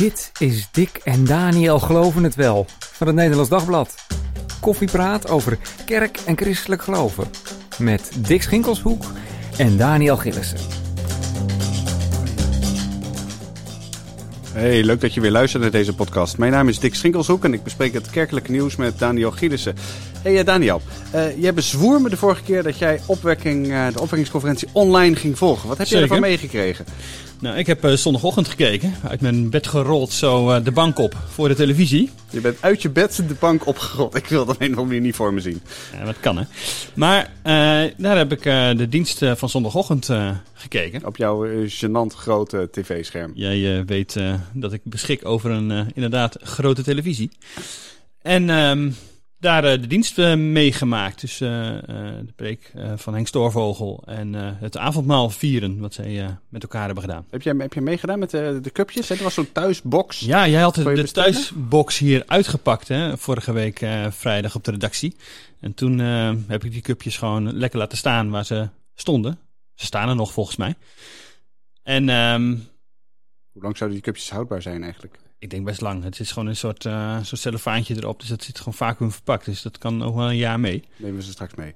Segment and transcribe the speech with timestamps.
[0.00, 3.94] Dit is Dick en Daniel Geloven het Wel van het Nederlands Dagblad.
[4.60, 7.30] Koffiepraat over kerk en christelijk geloven.
[7.78, 9.04] Met Dick Schinkelshoek
[9.56, 10.58] en Daniel Gillissen.
[14.52, 16.38] Hey, leuk dat je weer luistert naar deze podcast.
[16.38, 19.74] Mijn naam is Dick Schinkelshoek en ik bespreek het kerkelijke nieuws met Daniel Gielissen.
[20.22, 20.80] Hey uh, Daniel,
[21.14, 25.38] uh, jij bezwoer me de vorige keer dat jij opwekking, uh, de opwekkingsconferentie online ging
[25.38, 25.68] volgen.
[25.68, 26.84] Wat heb je ervan meegekregen?
[27.40, 31.54] Nou, ik heb zondagochtend gekeken, uit mijn bed gerold zo de bank op voor de
[31.54, 32.10] televisie.
[32.30, 34.14] Je bent uit je bed de bank opgerold.
[34.22, 35.60] Ik wil dat een of andere niet voor me zien.
[35.98, 36.44] Ja, dat kan hè.
[36.94, 37.32] Maar
[37.96, 38.42] daar heb ik
[38.78, 40.08] de dienst van zondagochtend
[40.54, 41.06] gekeken.
[41.06, 43.32] Op jouw gênant grote tv-scherm.
[43.34, 44.16] Jij weet
[44.52, 47.30] dat ik beschik over een inderdaad grote televisie.
[48.22, 48.48] En...
[48.48, 48.94] Um,
[49.40, 51.20] daar uh, de dienst uh, meegemaakt.
[51.20, 56.84] Dus uh, de preek van Henk Stoorvogel en het avondmaal vieren, wat zij met elkaar
[56.84, 57.26] hebben gedaan.
[57.30, 59.08] Heb je, heb je meegedaan met de, de cupjes?
[59.08, 60.20] Het was zo'n thuisbox.
[60.20, 65.16] Ja, jij had de, de thuisbox hier uitgepakt hè, vorige week vrijdag op de redactie.
[65.60, 65.98] En toen
[66.48, 69.38] heb ik die cupjes gewoon lekker laten staan waar ze stonden.
[69.74, 70.74] Ze staan er nog volgens mij.
[71.82, 72.08] En...
[72.08, 72.68] Um,
[73.52, 75.18] Hoe lang zouden die cupjes houdbaar zijn eigenlijk?
[75.40, 76.02] Ik denk best lang.
[76.02, 78.20] Het is gewoon een soort, uh, soort cellofaantje erop.
[78.20, 79.44] Dus dat zit gewoon vacuüm verpakt.
[79.44, 80.84] Dus dat kan nog wel een jaar mee.
[80.96, 81.74] Nemen we ze straks mee.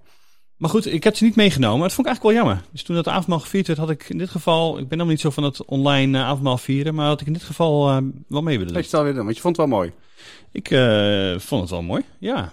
[0.57, 1.81] Maar goed, ik heb ze niet meegenomen.
[1.81, 2.71] Dat vond ik eigenlijk wel jammer.
[2.73, 4.79] Dus toen dat avondmaal gevierd werd, had ik in dit geval...
[4.79, 6.95] Ik ben dan niet zo van het online uh, avondmaal vieren.
[6.95, 7.97] Maar had ik in dit geval uh,
[8.29, 8.83] wel mee willen doen.
[8.83, 9.93] Dat je het alweer doen, want je vond het wel mooi.
[10.53, 10.69] Ik
[11.41, 12.53] vond het wel mooi, ja.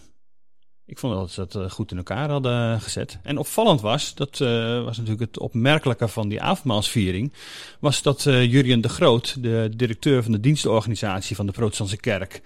[0.92, 3.20] Ik vond dat ze dat goed in elkaar hadden gezet.
[3.23, 7.34] En opvallend was, dat uh, was natuurlijk het opmerkelijke van die avondmaalsviering,
[7.80, 12.42] was dat uh, Jurien de Groot, de directeur van de dienstenorganisatie van de Protestantse Kerk,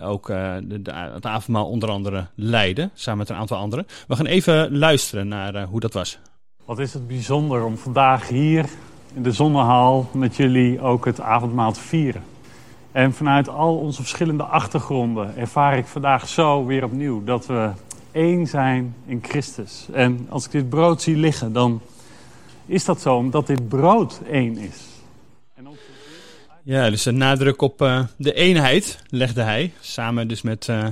[0.00, 0.28] ook
[1.12, 3.86] het avondmaal onder andere leidde, samen met een aantal anderen.
[4.08, 6.18] We gaan even luisteren naar hoe dat was.
[6.64, 8.68] Wat is het bijzonder om vandaag hier
[9.14, 12.22] in de zonnehaal met jullie ook het avondmaal te vieren.
[12.96, 17.70] En vanuit al onze verschillende achtergronden ervaar ik vandaag zo weer opnieuw dat we
[18.12, 19.86] één zijn in Christus.
[19.92, 21.80] En als ik dit brood zie liggen, dan
[22.66, 24.82] is dat zo omdat dit brood één is.
[26.62, 30.86] Ja, dus een nadruk op uh, de eenheid legde hij, samen dus met uh,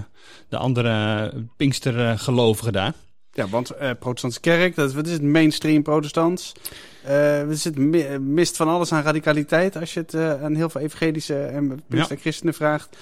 [0.49, 2.93] de andere Pinkstergelovigen daar.
[3.35, 6.53] Ja, want uh, protestantse kerk, dat, wat is het mainstream protestants?
[7.05, 7.79] Uh, er zit
[8.21, 12.07] mist van alles aan radicaliteit als je het uh, aan heel veel evangelische en ja.
[12.21, 12.97] christenen vraagt.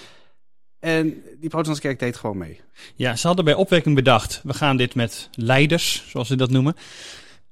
[0.80, 2.60] En die protestantse kerk deed gewoon mee.
[2.94, 6.76] Ja, ze hadden bij opwekking bedacht, we gaan dit met leiders, zoals ze dat noemen.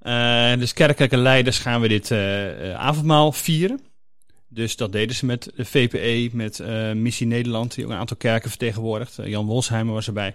[0.02, 2.12] Uh, dus kerkelijke leiders gaan we dit
[2.76, 3.80] avondmaal vieren.
[4.52, 8.16] Dus dat deden ze met de VPE, met uh, Missie Nederland, die ook een aantal
[8.16, 9.18] kerken vertegenwoordigt.
[9.18, 10.34] Uh, Jan Wolsheimer was erbij.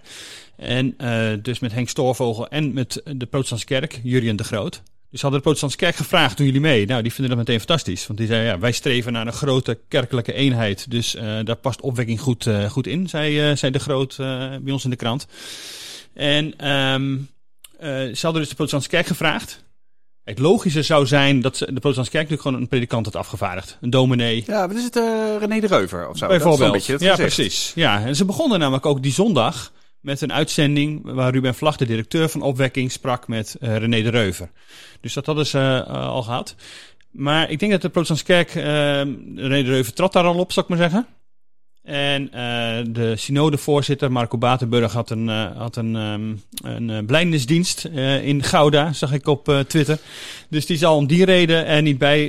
[0.56, 4.82] En uh, dus met Henk Stoorvogel en met de Protestantse Kerk, Jurien de Groot.
[5.10, 6.86] Dus hadden de Protestantse Kerk gevraagd, doen jullie mee?
[6.86, 8.06] Nou, die vinden dat meteen fantastisch.
[8.06, 10.90] Want die zeiden, ja, wij streven naar een grote kerkelijke eenheid.
[10.90, 14.16] Dus daar past opwekking goed, goed in, zei, zei de Groot
[14.62, 15.26] bij ons in de krant.
[16.14, 17.28] En um,
[17.80, 19.64] ze hadden dus de Protestantse Kerk gevraagd.
[20.26, 23.78] Het logische zou zijn dat de protestantse kerk natuurlijk gewoon een predikant had afgevaardigd.
[23.80, 24.42] Een dominee.
[24.46, 24.96] Ja, wat is het?
[24.96, 25.04] Uh,
[25.38, 26.26] René de Reuver of zo?
[26.26, 26.86] Bijvoorbeeld.
[26.86, 27.72] Dat is ja, precies.
[27.74, 31.86] Ja, en ze begonnen namelijk ook die zondag met een uitzending waar Ruben Vlag, de
[31.86, 34.50] directeur van Opwekking, sprak met uh, René de Reuver.
[35.00, 36.54] Dus dat hadden ze uh, al gehad.
[37.10, 38.50] Maar ik denk dat de protestantse kerk,
[39.34, 41.06] René de Reuver trad daar al op, zal ik maar zeggen.
[41.86, 42.30] En uh,
[42.94, 47.84] de synodevoorzitter Marco Batenburg had een, uh, had een, um, een uh, blijndensdienst
[48.22, 49.98] in Gouda, zag ik op Twitter.
[50.48, 52.26] Dus die zal om die reden er niet bij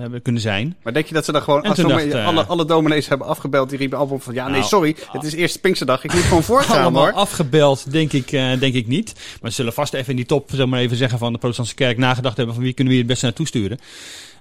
[0.00, 0.76] hebben kunnen zijn.
[0.82, 3.68] Maar denk je dat ze dan gewoon als dacht, alle, alle dominees hebben afgebeld?
[3.68, 6.42] Die riepen allemaal van ja, nee, nou, sorry, het is eerst Pinksterdag, ik moet gewoon
[6.52, 7.12] voortgaan allemaal hoor.
[7.12, 9.12] afgebeld, denk ik, denk ik niet.
[9.40, 11.74] Maar ze zullen vast even in die top, zeg maar even zeggen van de protestantse
[11.74, 13.78] kerk nagedacht hebben van wie kunnen we hier het beste naartoe sturen.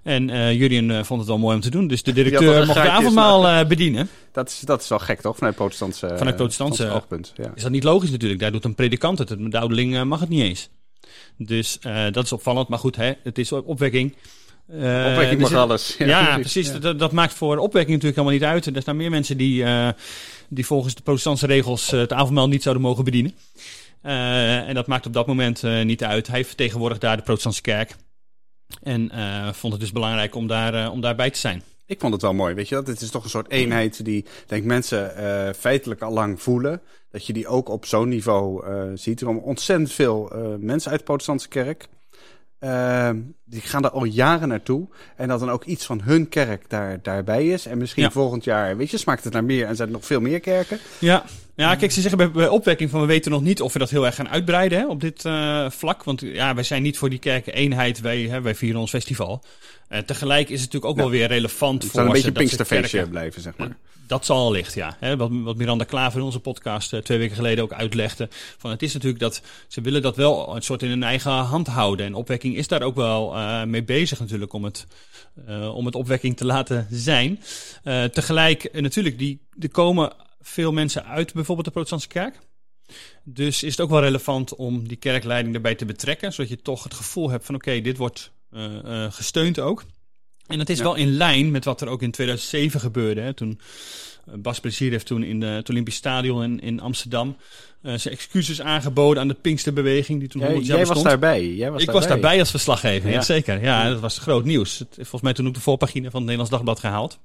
[0.05, 1.87] En uh, Jurien uh, vond het wel mooi om te doen.
[1.87, 4.09] Dus de directeur mocht de avondmaal uh, bedienen.
[4.31, 5.37] Dat is, dat is wel gek, toch?
[5.37, 7.33] Vanuit protestantse, Vanuit protestantse oogpunt.
[7.35, 7.51] Ja.
[7.55, 8.39] Is dat niet logisch natuurlijk?
[8.41, 9.27] Daar doet een predikant het.
[9.27, 10.69] De ouderling mag het niet eens.
[11.37, 11.79] Dus
[12.11, 12.67] dat is opvallend.
[12.67, 14.15] Maar goed, hè, het is opwekking.
[14.69, 15.95] opwekking mag alles.
[15.97, 16.67] Ja, ja precies.
[16.67, 16.79] Ja.
[16.79, 18.75] Dat, dat, maakt voor opwekking natuurlijk helemaal niet uit.
[18.75, 19.65] Er zijn meer mensen die,
[20.47, 23.33] die volgens de protestantse regels het avondmaal niet zouden mogen bedienen.
[24.01, 26.27] en dat maakt op dat moment niet uit.
[26.27, 27.95] Hij vertegenwoordigt daar de protestantse kerk.
[28.83, 31.63] En uh, vond het dus belangrijk om, daar, uh, om daarbij te zijn.
[31.85, 32.87] Ik vond het wel mooi, weet je dat?
[32.87, 36.81] Het is toch een soort eenheid die, denk mensen, uh, feitelijk al lang voelen.
[37.11, 38.65] Dat je die ook op zo'n niveau
[38.97, 39.19] ziet.
[39.19, 41.87] Er komen ontzettend veel mensen uit de protestantse kerk.
[43.45, 44.87] die gaan er al jaren naartoe.
[45.15, 47.65] En dat dan ook iets van hun kerk daar, daarbij is.
[47.65, 48.11] En misschien Ja.
[48.11, 50.79] volgend jaar, weet je, smaakt het naar meer en zijn er nog veel meer kerken.
[50.99, 51.23] Ja.
[51.55, 53.89] Ja, kijk, ze zeggen bij, bij opwekking van we weten nog niet of we dat
[53.89, 56.03] heel erg gaan uitbreiden hè, op dit eh, vlak.
[56.03, 59.43] Want ja, wij zijn niet voor die kerken eenheid, wij, hè, wij vieren ons festival.
[59.87, 61.01] Eh, tegelijk is het natuurlijk ook Ja.
[61.01, 63.77] wel weer relevant Het voor zal een beetje ze Pinksterfeestje blijven, zeg maar.
[64.07, 64.97] Dat zal allicht, ja.
[64.99, 68.27] Hè, wat, wat Miranda Klaver in onze podcast eh, twee weken geleden ook uitlegde.
[68.57, 71.67] Van het is natuurlijk dat ze willen dat wel een soort in hun eigen hand
[71.67, 72.05] houden.
[72.05, 73.35] En opwekking is daar ook wel
[73.65, 74.87] mee bezig natuurlijk om het,
[75.73, 77.39] om het opwekking te laten zijn.
[78.11, 80.13] Tegelijk natuurlijk, die, er komen
[80.47, 82.39] veel mensen uit bijvoorbeeld de protestantse kerk.
[83.23, 86.33] Dus is het ook wel relevant om die kerkleiding erbij te betrekken.
[86.33, 89.83] Zodat je toch het gevoel hebt van oké, dit wordt eh, eh, gesteund ook.
[90.47, 90.83] En dat is Ja.
[90.83, 93.21] wel in lijn met wat er ook in 2007 gebeurde.
[93.21, 93.59] Hè, toen
[94.25, 97.37] eh, Bas Plezier heeft toen in de, het Olympisch Stadion in, in Amsterdam
[97.81, 101.53] zijn excuses aangeboden aan de Pinksterbeweging die toen Jij, 100 jaar jij was daarbij.
[101.53, 103.09] Jij was ik was daarbij als verslaggever.
[103.09, 103.21] Ja.
[103.21, 103.61] zeker.
[103.61, 104.79] Ja, dat was groot nieuws.
[104.79, 107.19] Het, volgens mij toen ook de voorpagina van het Nederlands Dagblad gehaald.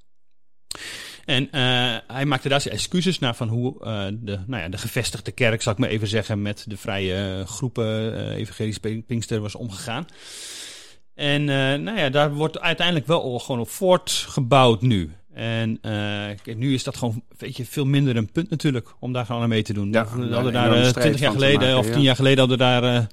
[1.30, 4.78] En eh, hij maakte daar zijn excuses naar van hoe eh, de, nou ja, de
[4.78, 9.06] gevestigde kerk, zal ik maar even zeggen, met de vrije eh, groepen eh evangelisch Pink-
[9.06, 10.06] Pinkster was omgegaan.
[11.14, 11.44] En
[11.84, 15.10] nou ja, daar wordt uiteindelijk wel gewoon op voortgebouwd nu.
[15.32, 15.80] En
[16.44, 19.48] nu is dat gewoon weet je, veel minder een punt natuurlijk om daar gewoon aan
[19.48, 19.92] mee te doen.
[19.92, 21.92] Ja, we hadden daar strijd 20 jaar geleden maken, of ja.
[21.92, 23.06] 10 jaar geleden hadden we daar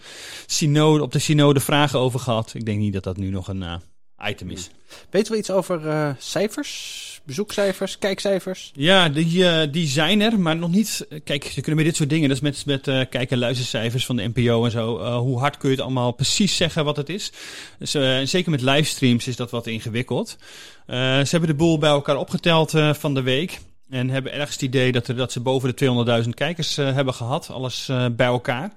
[0.46, 2.54] synode, op de synode vragen over gehad.
[2.54, 3.82] Ik denk niet dat dat nu nog een
[4.26, 4.70] item is.
[5.10, 7.06] Weten we iets over eh, cijfers?
[7.24, 7.98] Bezoekcijfers?
[8.00, 8.72] Kijkcijfers?
[8.76, 11.08] Ja, die, eh, die zijn er, maar nog niet.
[11.24, 14.06] Kijk, je kunnen met dit soort dingen, dat is met, met eh kijk- en luistercijfers
[14.06, 14.98] van de NPO en zo.
[14.98, 17.32] eh, hoe hard kun je het allemaal precies zeggen wat het is?
[17.80, 20.38] Dus, eh, zeker met livestreams is dat wat ingewikkeld.
[20.86, 23.60] Eh, ze hebben de boel bij elkaar opgeteld eh, van de week.
[23.90, 25.76] En hebben ergens het idee dat, er, dat ze boven de
[26.24, 28.72] 200.000 kijkers eh, hebben gehad, alles eh, bij elkaar.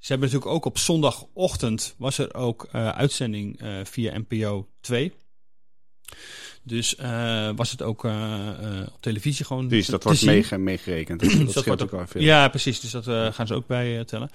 [0.00, 5.12] Ze hebben natuurlijk ook op zondagochtend was er ook eh, uitzending eh, via NPO 2.
[6.62, 9.68] Dus eh, was het ook op televisie gewoon.
[9.68, 11.20] Dus te- dat te wordt meege- meegerekend.
[11.44, 12.20] Dat, dat wordt ook wel veel.
[12.22, 12.80] Ja, precies.
[12.80, 14.30] Dus dat gaan ze ook bij tellen.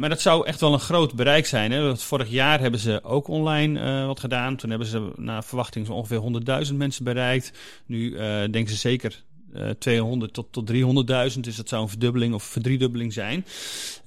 [0.00, 1.72] Maar dat zou echt wel een groot bereik zijn.
[1.72, 1.82] Hè?
[1.86, 4.56] Want vorig jaar hebben ze ook online wat gedaan.
[4.56, 7.52] Toen hebben ze naar verwachting zo ongeveer 100.000 mensen bereikt.
[7.86, 8.10] Nu
[8.50, 9.22] denken ze zeker
[9.54, 11.40] eh 200 tot, tot 300.000.
[11.40, 13.44] Dus dat zou een verdubbeling of verdriedubbeling zijn.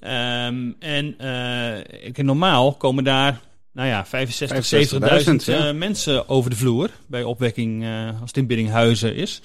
[0.00, 1.06] Ehm, en
[2.02, 3.40] ik, normaal komen daar
[3.72, 5.68] nou ja, 65, 70.000 65.000, ja.
[5.68, 7.86] eh, mensen over de vloer bij opwekking
[8.20, 9.40] als het in Biddinghuizen is.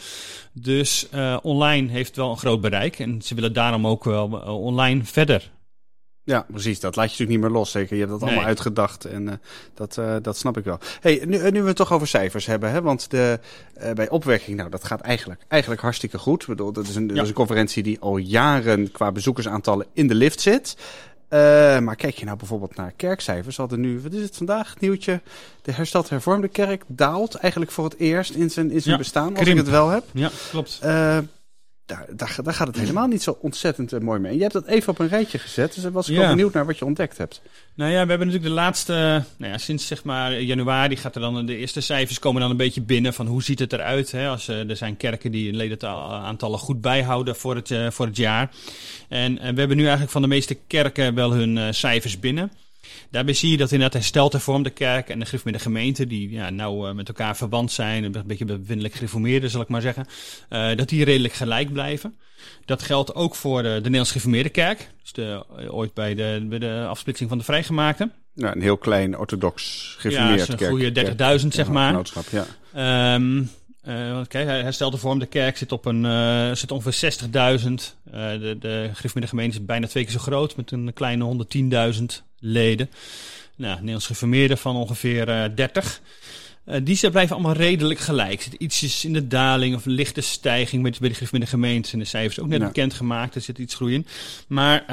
[0.54, 1.08] Dus
[1.42, 5.50] online heeft wel een groot bereik en ze willen daarom ook wel online verder.
[6.28, 6.80] Ja, precies.
[6.80, 7.72] Dat laat je natuurlijk niet meer los.
[7.72, 7.96] Zeker.
[7.96, 9.06] Je hebt dat allemaal uitgedacht.
[9.06, 9.36] En eh,
[9.74, 10.80] dat, eh, dat snap ik wel.
[11.02, 12.72] Hey, nu, nu we het toch over cijfers hebben.
[12.72, 12.82] Hè?
[12.82, 13.40] Want de,
[13.74, 16.42] eh, bij opwekking, nou, dat gaat eigenlijk, eigenlijk hartstikke goed.
[16.42, 20.08] Ik bedoel, dat is, een, dat is een conferentie die al jaren qua bezoekersaantallen in
[20.08, 20.76] de lift zit.
[21.28, 21.40] Eh,
[21.80, 23.56] maar kijk je nou bijvoorbeeld naar kerkcijfers.
[23.56, 24.70] We hadden nu, wat is het vandaag?
[24.70, 25.22] Het nieuwtje.
[25.62, 29.30] De hersteld hervormde kerk daalt eigenlijk voor het eerst in zijn, in zijn Ja, bestaan.
[29.30, 29.58] Als krimp.
[29.58, 30.04] ik het wel heb.
[30.12, 30.80] Ja, klopt.
[31.88, 34.30] Daar, daar, daar gaat het helemaal niet zo ontzettend eh, mooi mee.
[34.32, 35.74] En je hebt dat even op een rijtje gezet.
[35.74, 36.20] Dus daar was ik Ja.
[36.22, 37.42] wel benieuwd naar wat je ontdekt hebt.
[37.74, 41.22] Nou ja, we hebben natuurlijk de laatste, nou ja, sinds zeg maar januari gaat er
[41.22, 44.12] dan de eerste cijfers komen dan een beetje binnen van hoe ziet het eruit.
[44.12, 44.28] Hè?
[44.28, 48.50] Als, eh, er zijn kerken die ledenaantallen goed bijhouden voor het, eh, voor het jaar.
[49.08, 52.52] En we hebben nu eigenlijk van de meeste kerken wel hun cijfers binnen.
[53.12, 56.94] Daarbij zie je dat inderdaad hersteld hervormde kerk en de gereformeerde gemeente, die ja, nou
[56.94, 60.06] met elkaar verwant zijn, een beetje bevindelijk gereformeerde zal ik maar zeggen,
[60.50, 62.16] eh, dat die redelijk gelijk blijven.
[62.66, 66.46] Dat geldt ook voor de, de Nederlands gereformeerde kerk, dus de, eh, ooit bij de,
[66.50, 68.10] bij de afsplitsing van de vrijgemaakte.
[68.34, 70.72] Nou, een heel klein orthodox Ja, gereformeerd dat is een kerk.
[70.72, 72.02] goede kerk- 30.000 zeg maar.
[72.32, 72.46] Ja.
[72.74, 73.44] Ehm
[73.94, 75.20] want kijk, hij herstelt de vorm.
[75.20, 77.96] De kerk zit op een, eh, zit ongeveer 60.000.
[78.12, 78.90] Eh, de, de
[79.28, 82.90] gemeente is bijna twee keer zo groot, met een kleine 110.000 leden.
[83.56, 86.02] Nou, Nederlands gereformeerde van ongeveer eh 30.
[86.66, 88.42] Eh, die ze blijven allemaal redelijk gelijk.
[88.42, 91.92] Zit ietsjes in de daling of een lichte stijging bij de, bij de gemeente.
[91.92, 92.66] En de cijfers ook net Ja.
[92.66, 93.36] bekendgemaakt.
[93.36, 94.06] Er zit iets groei in.
[94.48, 94.84] Maar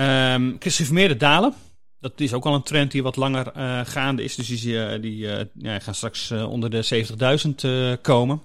[0.58, 1.54] gereformeerde dalen.
[2.00, 3.52] Dat is ook al een trend die wat langer
[3.86, 4.34] gaande is.
[4.34, 5.16] Dus die, die
[5.54, 7.06] ja, gaan straks onder de
[7.46, 8.40] 70.000 eh, komen.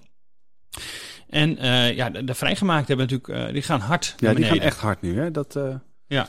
[1.30, 4.60] En eh, ja, de, de vrijgemaakte hebben natuurlijk, eh, die gaan hard Ja, die gaan
[4.60, 5.20] echt hard nu.
[5.20, 5.32] Hè?
[5.32, 5.76] Dat, eh,
[6.08, 6.28] Ja.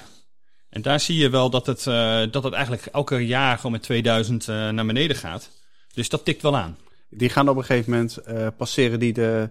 [0.70, 1.84] En daar zie je wel dat het,
[2.32, 5.50] dat het eigenlijk elke jaar gewoon met 2000 eh, naar beneden gaat.
[5.94, 6.76] Dus dat tikt wel aan.
[7.10, 8.18] die gaan op een gegeven moment
[8.56, 9.48] passeren die de,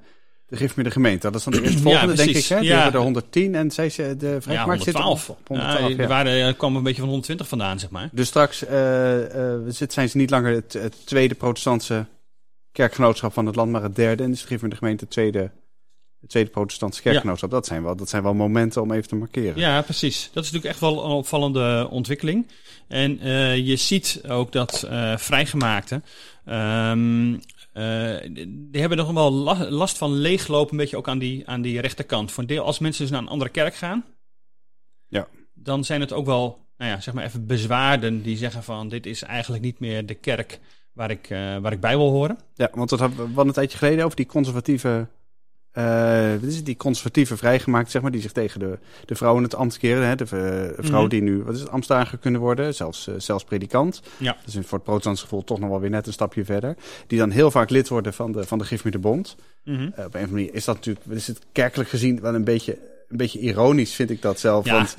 [0.47, 1.31] de gereformeerde gemeente.
[1.31, 2.45] Dat is dan de eerstvolgende, denk ik.
[2.45, 2.59] Hè?
[2.59, 2.75] Die ja.
[2.75, 5.29] hebben er 110 en zij, ze- de Ja, vrijgemaakt zit 112.
[5.29, 6.01] op 112 ja, ja.
[6.03, 8.09] er waren, er kwam een beetje van 120 vandaan, zeg maar.
[8.11, 8.57] Dus straks
[9.67, 12.05] zit- zijn ze niet langer het, het tweede protestantse
[12.71, 14.23] kerkgenootschap van het land, maar het derde.
[14.23, 15.51] En de gereformeerde gemeente het tweede
[16.19, 17.51] het Tweede Protestantse Kerkgenootschap.
[17.51, 19.57] Dat, zijn wel, dat zijn wel momenten om even te markeren.
[19.57, 20.29] Ja, precies.
[20.33, 22.47] Dat is natuurlijk echt wel een opvallende ontwikkeling.
[22.87, 26.03] En uh, je ziet ook dat uh, vrijgemaakten.
[26.45, 27.33] Um,
[27.73, 29.31] uh, die hebben nog wel
[29.69, 32.31] last van leeglopen, een beetje ook aan die, aan die rechterkant.
[32.31, 34.05] Voor een deel, als mensen dus naar een andere kerk gaan,
[35.07, 35.27] ja.
[35.53, 39.05] dan zijn het ook wel, nou ja, zeg maar even bezwaarden die zeggen van dit
[39.05, 40.59] is eigenlijk niet meer de kerk
[40.93, 42.37] waar ik, uh, waar ik bij wil horen.
[42.53, 45.07] Ja, want dat hadden we een tijdje geleden over die conservatieve
[45.73, 49.37] uh, wat is het, die conservatieve vrijgemaakt, zeg maar, die zich tegen de, de vrouw
[49.37, 50.07] in het ambt keren.
[50.07, 50.15] Hè?
[50.15, 54.01] De, de vrouw die nu, wat is het, ambtsdager kunnen worden, zelfs, uh, zelfs predikant.
[54.17, 54.37] Ja.
[54.45, 56.75] Dus voor het protestantse gevoel toch nog wel weer net een stapje verder.
[57.07, 59.35] Die dan heel vaak lid worden van de, van de Gifmiddenbond.
[59.63, 59.83] Mm -hmm.
[59.83, 62.43] uh, op een of andere manier is dat natuurlijk, is het kerkelijk gezien wel een
[62.43, 62.77] beetje,
[63.07, 64.65] een beetje ironisch, vind ik dat zelf.
[64.65, 64.73] Ja.
[64.73, 64.95] Want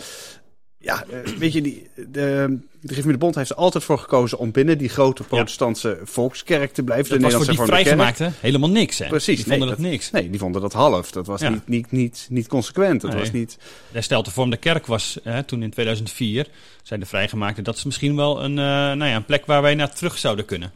[0.83, 4.51] ja, uh, weet je, die, de, de de Bond heeft er altijd voor gekozen om
[4.51, 6.07] binnen die grote protestantse ja.
[6.07, 7.11] volkskerk te blijven.
[7.11, 9.07] Dat de was voor die helemaal niks, hè?
[9.07, 9.37] Precies.
[9.37, 10.11] Die vonden nee, dat, niks.
[10.11, 11.11] Nee, die vonden dat half.
[11.11, 11.49] Dat was Ja.
[11.49, 13.01] niet, niet, niet, niet consequent.
[13.01, 13.21] Dat Nee.
[13.21, 13.59] was niet...
[13.93, 16.49] De steltevormde kerk was hè, toen in 2004,
[16.83, 19.75] zei de vrijgemaakte, dat is misschien wel een, eh, nou ja, een plek waar wij
[19.75, 20.73] naar terug zouden kunnen.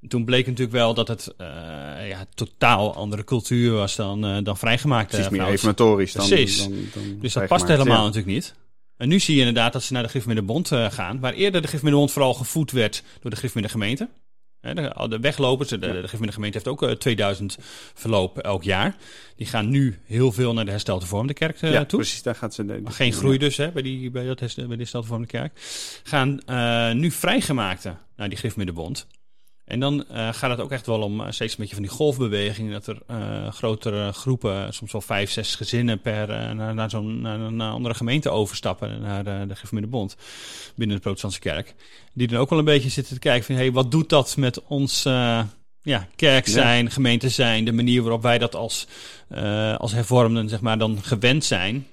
[0.00, 1.46] En toen bleek natuurlijk wel dat het eh,
[2.08, 6.38] ja, totaal andere cultuur was dan, eh, dan vrijgemaakte Precies meer reformatorisch dan, dan,
[6.94, 7.68] dan Dus dat past vrijgemaakt.
[7.68, 8.54] helemaal natuurlijk niet.
[8.96, 11.68] En nu zie je inderdaad dat ze naar de Gifmiddenbond uh, gaan, waar eerder de
[11.68, 14.08] Gifmiddenbond vooral gevoed werd door de Gifmiddengemeente.
[14.60, 17.58] De, de weglopers, de, de Gifmiddengemeente heeft ook uh, 2000
[17.94, 18.96] verloop elk jaar.
[19.36, 21.98] Die gaan nu heel veel naar de herstelde vormde kerk Ja, toe.
[21.98, 22.22] precies.
[22.22, 22.64] Daar gaat ze...
[22.64, 25.60] De, Maar geen groei dus hè, bij, die, bij, dat, bij de herstelde vormde kerk.
[26.02, 29.06] Gaan uh, nu vrijgemaakte naar die Gifmiddenbond.
[29.64, 31.92] En dan uh, gaat het ook echt wel om uh, steeds een beetje van die
[31.92, 32.72] golfbeweging.
[32.72, 37.20] Dat er uh, grotere groepen, soms wel vijf, zes gezinnen per uh, naar, naar zo'n
[37.20, 39.00] naar een andere gemeente overstappen.
[39.00, 40.16] Naar uh, de Gifmiddebond
[40.74, 41.74] binnen de protestantse kerk.
[42.12, 43.54] Die dan ook wel een beetje zitten te kijken van...
[43.54, 45.02] Hey, wat doet dat met ons
[45.82, 46.90] ja, kerk zijn, ja.
[46.90, 47.64] gemeente zijn?
[47.64, 48.86] De manier waarop wij dat als,
[49.78, 51.86] als hervormden zeg maar, dan gewend zijn.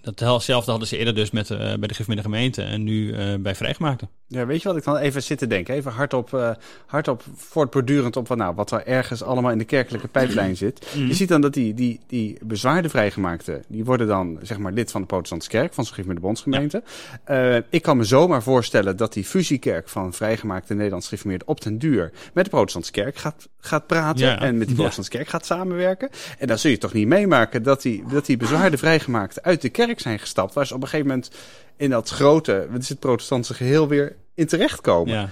[0.00, 4.17] Datzelfde hadden ze eerder dus met, bij de Gifmiddengemeente en nu bij vrijgemaakten.
[4.30, 5.74] Ja, weet je wat ik dan even zit te denken?
[5.74, 6.50] Even hardop, uh,
[6.86, 10.86] hardop voortbordurend op wat, nou, wat er ergens allemaal in de kerkelijke pijplijn zit.
[11.08, 14.90] Je ziet dan dat die, die, die bezwaarde vrijgemaakten, die worden dan zeg maar lid
[14.90, 16.82] van de protestantse kerk, van zo'n de bondsgemeente.
[17.26, 17.54] Ja.
[17.56, 21.78] Uh, ik kan me zomaar voorstellen dat die fusiekerk van vrijgemaakte Nederlands gereformeerd op den
[21.78, 24.40] duur met de protestantse kerk gaat, gaat praten Ja.
[24.40, 26.10] en met die protestantse kerk gaat samenwerken.
[26.38, 29.68] En dan zul je toch niet meemaken dat die, dat die bezwaarde vrijgemaakten uit de
[29.68, 31.30] kerk zijn gestapt, waar ze op een gegeven moment
[31.78, 35.14] in dat grote, wat is het protestantse geheel weer in terechtkomen.
[35.14, 35.30] Ja,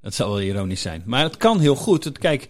[0.00, 1.02] dat zou wel ironisch zijn.
[1.06, 2.04] Maar het kan heel goed.
[2.04, 2.42] Het, kijk,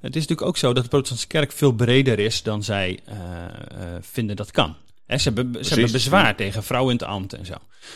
[0.00, 3.14] het is natuurlijk ook zo dat de protestantse kerk veel breder is dan zij uh,
[3.14, 4.76] uh, vinden dat kan.
[5.06, 7.54] He, ze, hebben, ze hebben bezwaar tegen vrouwen in het ambt en zo.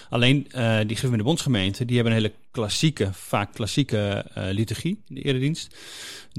[0.08, 5.14] Alleen uh, die gemeente bondsgemeenten, die hebben een hele klassieke, vaak klassieke uh, liturgie in
[5.14, 5.76] de eredienst.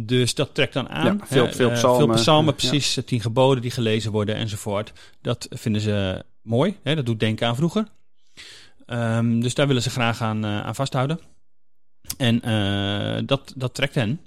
[0.01, 1.05] Dus dat trekt dan aan.
[1.05, 2.07] Ja, veel, veel psalmen.
[2.07, 2.95] Veel psalmen, precies.
[2.95, 3.01] Ja.
[3.01, 4.91] Tien geboden die gelezen worden enzovoort.
[5.21, 6.77] Dat vinden ze mooi.
[6.83, 7.87] Dat doet denken aan vroeger.
[8.87, 11.19] Um, dus daar willen ze graag aan, uh, aan vasthouden.
[12.17, 14.19] En uh, dat, dat trekt hen.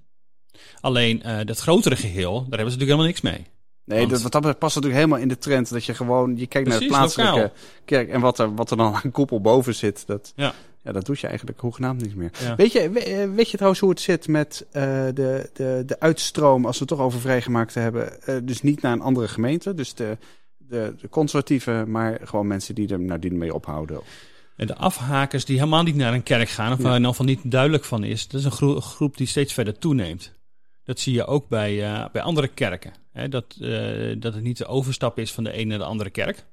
[0.80, 3.46] Alleen uh, dat grotere geheel, daar hebben ze natuurlijk helemaal niks mee.
[3.84, 6.46] Nee, Want, dat, wat dat past natuurlijk helemaal in de trend dat je gewoon, je
[6.46, 7.56] kijkt precies, naar het plaatselijke lokaal.
[7.84, 10.06] kerk en wat er, wat er dan aan koepel boven zit.
[10.06, 10.54] Dat, ja.
[10.82, 12.30] ja, dat doet je eigenlijk hoegenaamd niet meer.
[12.40, 12.56] Ja.
[12.56, 12.90] Weet, je,
[13.34, 17.06] weet je trouwens hoe het zit met de, de, de uitstroom, als we het toch
[17.06, 20.18] over vrijgemaakt hebben, dus niet naar een andere gemeente, dus de,
[20.56, 24.00] de, de conservatieve, maar gewoon mensen die er, nou, die ermee ophouden.
[24.58, 27.26] En de afhakers die helemaal niet naar een kerk gaan, of waar in ieder geval
[27.26, 30.34] niet duidelijk van is, dat is een gro groep die steeds verder toeneemt.
[30.84, 32.92] Dat zie je ook bij, uh, bij andere kerken.
[33.12, 33.28] Hè?
[33.28, 36.46] Dat, uh, dat het niet de overstap is van de ene naar de andere kerk.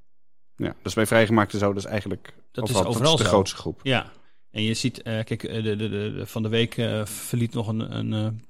[0.56, 3.32] Ja, dus bij vrijgemaakten zo, dat is eigenlijk dat overal, is overal dat is de
[3.32, 3.80] grootste groep.
[3.84, 4.12] Ja,
[4.52, 8.42] en je ziet, uh, kijk, de, de, de, van de week verliet nog een, een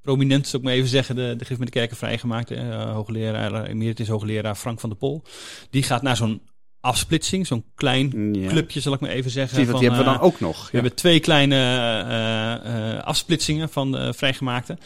[0.00, 2.48] prominent, zou ik maar even zeggen, de, de Gif met de Kerken vrijgemaakt.
[2.68, 5.22] hoogleraar, emeritus hoogleraar Frank van der Pol.
[5.70, 6.42] Die gaat naar zo'n
[6.84, 8.48] afsplitsing, zo'n klein ja.
[8.48, 9.66] clubje, zal ik maar even zeggen.
[9.66, 10.56] Van, die hebben we dan ook nog.
[10.56, 10.70] We ja.
[10.72, 14.78] hebben twee kleine uh, uh, afsplitsingen van de vrijgemaakten.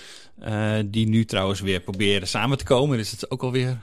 [0.42, 2.96] Uh, die nu trouwens weer proberen samen te komen.
[2.96, 3.78] Dus het is ook alweer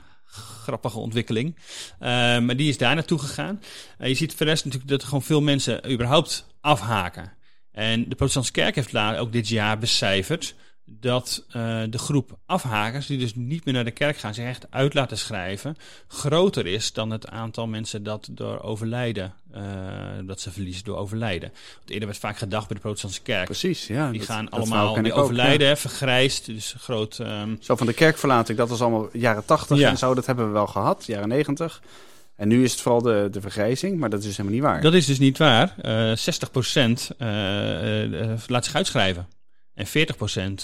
[0.62, 1.56] grappige ontwikkeling.
[1.98, 3.60] maar die is daar naartoe gegaan.
[3.98, 7.32] je ziet voor de rest natuurlijk dat er gewoon veel mensen überhaupt afhaken.
[7.72, 10.54] En de protestantse kerk heeft later ook dit jaar becijferd
[10.88, 11.52] dat uh,
[11.90, 15.18] de groep afhakers, die dus niet meer naar de kerk gaan, zich echt uit laten
[15.18, 15.76] schrijven,
[16.08, 19.62] groter is dan het aantal mensen dat door overlijden, uh,
[20.24, 21.52] dat ze verliezen door overlijden.
[21.76, 23.44] Want eerder werd vaak gedacht bij de protestantse kerk.
[23.44, 24.10] Precies, ja.
[24.10, 25.76] Die dat, gaan dat allemaal, die ook, overlijden, ja.
[25.76, 27.18] vergrijsd, dus groot...
[27.18, 29.88] Um, zo van de kerkverlating, dat was allemaal jaren tachtig ja.
[29.88, 31.82] en zo, dat hebben we wel gehad, jaren negentig.
[32.36, 34.80] En nu is het vooral de, de vergrijzing, maar dat is dus helemaal niet waar.
[34.80, 35.74] Dat is dus niet waar.
[35.82, 39.26] Uh, 60% uh, laat zich uitschrijven.
[39.76, 39.90] En 40%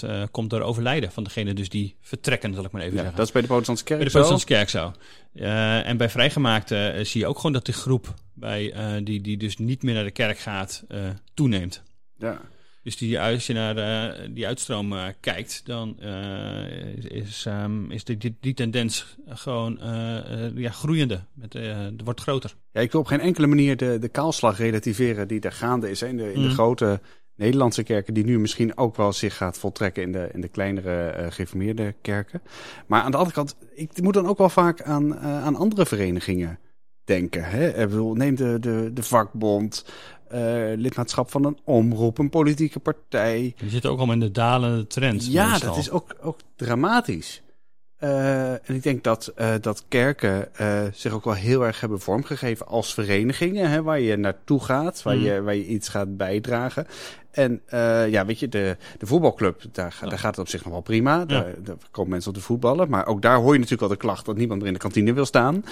[0.05, 3.17] uh, komt door overlijden van degene dus die vertrekken, zal ik maar even Ja, zeggen.
[3.17, 4.93] dat is bij de protestantse kerk Bij de protestantse kerk zo.
[5.33, 9.21] Eh, en bij vrijgemaakte eh, zie je ook gewoon dat die groep bij, eh, die,
[9.21, 10.99] die dus niet meer naar de kerk gaat, eh,
[11.33, 11.83] toeneemt.
[12.17, 12.41] Ja.
[12.83, 17.91] Dus die, als je naar eh, die uitstroom eh, kijkt, dan eh, is, is, ehm,
[17.91, 21.19] is die, die, die tendens gewoon eh, eh, ja, groeiende.
[21.33, 22.53] Met, eh, het wordt groter.
[22.71, 25.99] Ja, ik wil op geen enkele manier de, de kaalslag relativeren die daar gaande is.
[25.99, 26.53] hè, In de, in de Mhm.
[26.53, 26.99] grote
[27.35, 31.05] Nederlandse kerken, die nu misschien ook wel zich gaat voltrekken in de, in de kleinere
[31.09, 32.41] eh gereformeerde kerken.
[32.87, 35.85] Maar aan de andere kant, ik moet dan ook wel vaak aan, eh, aan andere
[35.85, 36.59] verenigingen
[37.03, 37.43] denken.
[37.43, 37.67] Hè?
[37.67, 39.85] Ik bedoel, neem de, de, de vakbond,
[40.27, 40.39] eh,
[40.75, 43.53] lidmaatschap van een omroep, een politieke partij.
[43.57, 45.31] Die zitten ook al in de dalende trend.
[45.31, 45.69] Ja, meestal.
[45.69, 47.41] dat is ook, ook dramatisch.
[47.97, 50.47] En ik denk dat, dat kerken
[50.93, 55.15] zich ook wel heel erg hebben vormgegeven als verenigingen, hè, waar je naartoe gaat, waar,
[55.15, 55.21] Mm.
[55.23, 56.87] je, waar je iets gaat bijdragen.
[57.33, 60.07] En eh, ja, weet je, de, de voetbalclub, daar, Ja.
[60.09, 61.25] daar gaat het op zich nog wel prima.
[61.25, 62.89] Daar, daar komen mensen op de voetballen.
[62.89, 65.13] Maar ook daar hoor je natuurlijk al de klacht dat niemand meer in de kantine
[65.13, 65.63] wil staan.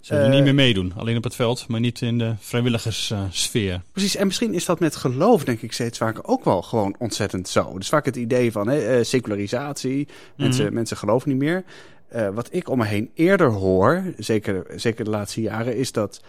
[0.00, 0.92] Ze willen eh, niet meer meedoen.
[0.96, 3.82] Alleen op het veld, maar niet in de vrijwilligerssfeer.
[3.92, 7.48] Precies, en misschien is dat met geloof, denk ik, steeds vaker ook wel gewoon ontzettend
[7.48, 7.78] zo.
[7.78, 10.74] Dus vaak het idee van hè, eh, secularisatie, mensen, Mhm.
[10.74, 11.64] mensen geloven niet meer.
[12.08, 16.20] Eh, wat ik om me heen eerder hoor, zeker, zeker de laatste jaren, is dat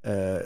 [0.00, 0.42] eh, eh,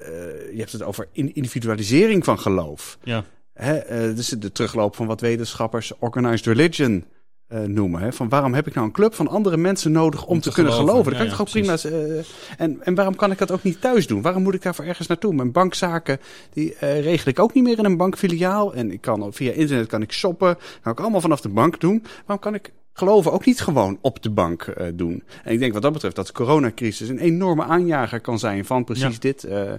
[0.52, 2.98] je hebt het over in- individualisering van geloof.
[3.02, 3.24] Ja.
[3.54, 7.04] Hè, eh, dus de terugloop van wat wetenschappers organized religion
[7.46, 8.00] eh, noemen.
[8.00, 8.12] Hè?
[8.12, 10.54] Van waarom heb ik nou een club van andere mensen nodig om, Om te, te
[10.54, 10.90] kunnen geloven.
[10.92, 11.12] geloven?
[11.12, 12.16] Dat Ja, kan ik toch ook prima.
[12.18, 12.25] eh,
[12.58, 14.23] en, en waarom kan ik dat ook niet thuis doen?
[14.23, 15.34] Waarom moet ik daarvoor ergens naartoe?
[15.34, 16.18] Mijn bankzaken
[16.52, 18.75] die regel ik ook niet meer in een bankfiliaal.
[18.75, 20.56] En ik kan via internet kan ik shoppen.
[20.82, 22.02] Kan ik allemaal vanaf de bank doen.
[22.26, 25.22] Waarom kan ik geloven ook niet gewoon op de bank eh, doen?
[25.44, 28.84] En ik denk wat dat betreft dat de coronacrisis een enorme aanjager kan zijn van
[28.84, 29.18] precies Ja.
[29.20, 29.44] dit.
[29.44, 29.72] eh,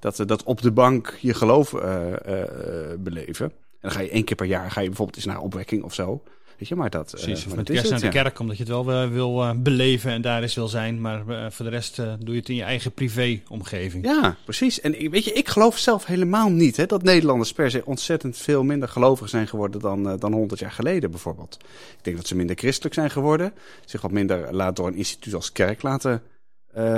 [0.00, 3.46] dat, dat op de bank je geloof eh, eh, eh, beleven.
[3.46, 5.94] En dan ga je één keer per jaar ga je bijvoorbeeld eens naar opwekking of
[5.94, 6.22] zo.
[6.58, 8.62] Weet je, maar dat, eh, Precies, of met is kerst naar de kerk, omdat je
[8.62, 11.00] het wel eh, wil eh, beleven en daar eens wil zijn.
[11.00, 14.04] Maar voor de rest doe je het in je eigen privé-omgeving.
[14.04, 14.80] Ja, precies.
[14.80, 18.62] En weet je, ik geloof zelf helemaal niet hè, dat Nederlanders per se ontzettend veel
[18.62, 21.56] minder gelovig zijn geworden dan, dan 100 jaar geleden bijvoorbeeld.
[21.96, 23.52] Ik denk dat ze minder christelijk zijn geworden.
[23.84, 26.22] Zich wat minder laat door een instituut als kerk laten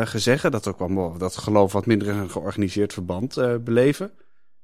[0.05, 0.50] gezeggen.
[0.50, 4.11] Dat ook wel dat geloof wat minder in een georganiseerd verband beleven.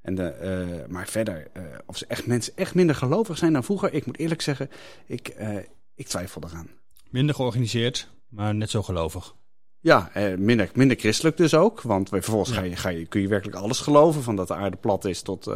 [0.07, 3.65] En de, eh, maar verder, eh, of ze echt mensen echt minder gelovig zijn dan
[3.65, 3.93] vroeger.
[3.93, 4.71] Ik moet eerlijk zeggen,
[5.07, 5.57] ik, eh,
[5.95, 6.69] ik twijfel eraan.
[7.11, 9.35] Minder georganiseerd, maar net zo gelovig.
[9.81, 11.81] Ja, minder, minder christelijk dus ook.
[11.83, 14.23] Want vervolgens ga je, ga je, kun je werkelijk alles geloven.
[14.23, 15.51] Van dat de aarde plat is tot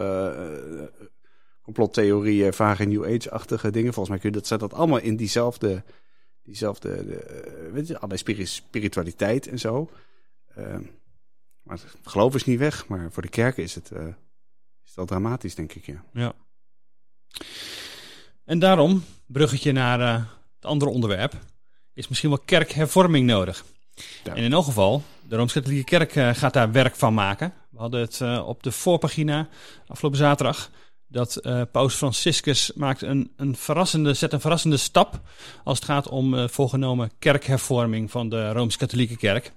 [1.63, 3.93] complottheorieën, vage New Age-achtige dingen.
[3.93, 5.83] Volgens mij kun je dat, zet dat allemaal in diezelfde,
[6.43, 9.91] diezelfde de, weet je, allerlei spiri- spiritualiteit en zo.
[11.63, 14.15] Maar het geloof is niet weg, maar voor de kerken is het, is het
[15.07, 16.05] wel dramatisch, denk ik, ja.
[16.13, 16.33] Ja.
[18.45, 21.35] En daarom, bruggetje naar eh, het andere onderwerp,
[21.95, 23.65] is misschien wel kerkhervorming nodig.
[24.25, 24.35] Ja.
[24.35, 27.53] En in elk geval, de Rooms-Katholieke Kerk eh, gaat daar werk van maken.
[27.71, 29.49] We hadden het eh, op de voorpagina
[29.87, 30.71] afgelopen zaterdag.
[31.07, 31.41] Dat
[31.73, 35.21] Paus Franciscus maakt een, een verrassende, zet een verrassende stap
[35.65, 39.53] als het gaat om voorgenomen kerkhervorming van de Rooms-Katholieke Kerk.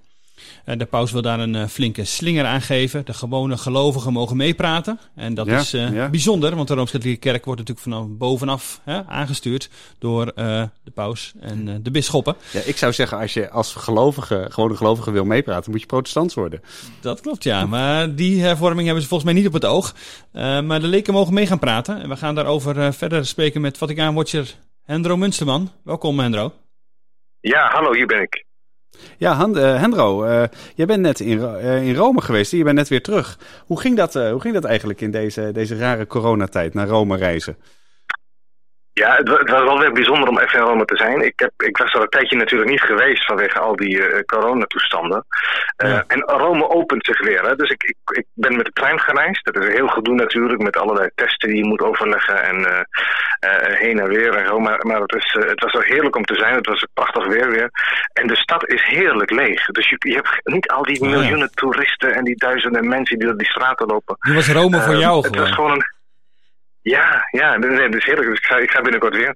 [0.64, 3.04] Eh, de paus wil daar een eh, flinke slinger aan geven.
[3.04, 4.98] De gewone gelovigen mogen meepraten.
[5.14, 6.08] En dat Ja, is eh, ja.
[6.10, 11.32] bijzonder, want de Rooms-Katholieke Kerk wordt natuurlijk vanaf bovenaf hè, aangestuurd door eh, de paus
[11.40, 12.36] en eh, de bisschoppen.
[12.52, 12.60] ja.
[12.64, 16.60] Ik zou zeggen, als je als gelovige, gewone gelovige wil meepraten, moet je protestant worden.
[17.00, 17.66] Dat klopt, ja.
[17.66, 19.94] Maar die hervorming hebben ze volgens mij niet op het oog.
[20.32, 22.00] Eh, maar de leken mogen mee gaan praten.
[22.02, 25.70] En we gaan daarover eh, verder spreken met Vaticaan-watcher Hendro Munsterman.
[25.84, 26.52] Welkom, Hendro.
[27.40, 28.44] Ja, hallo, hier ben ik.
[29.18, 30.42] Ja, Han, eh, Hendro, eh,
[30.74, 32.50] jij bent net in, eh, in Rome geweest.
[32.50, 33.38] Je bent net weer terug.
[33.66, 37.56] Hoe ging dat, hoe ging dat eigenlijk in deze, deze rare coronatijd naar Rome reizen?
[38.94, 41.20] Ja, het, wa- het was wel weer bijzonder om even in Rome te zijn.
[41.20, 45.24] Ik, heb, ik was er een tijdje natuurlijk niet geweest vanwege al die eh, coronatoestanden.
[45.76, 46.04] Eh, Ja.
[46.06, 47.42] En Rome opent zich weer.
[47.42, 47.56] Hè.
[47.56, 49.44] Dus ik, ik, ik ben met de trein gereisd.
[49.44, 53.98] Dat is heel gedoe natuurlijk met allerlei testen die je moet overleggen en eh, heen
[54.00, 54.58] en weer en zo.
[54.58, 56.54] Maar, maar het, is, het was wel heerlijk om te zijn.
[56.54, 57.70] Het was prachtig weer weer.
[58.12, 59.64] En de stad is heerlijk leeg.
[59.66, 61.16] Dus je, je hebt niet al die Oh, ja.
[61.16, 64.16] miljoenen toeristen en die duizenden mensen die door die straten lopen.
[64.20, 65.40] Die was Rome voor jou Het gewoon.
[65.46, 65.92] was gewoon een.
[66.84, 68.28] Ja, ja, nee, nee, dat is heerlijk.
[68.28, 69.34] Dus ik ga, ik ga binnenkort weer.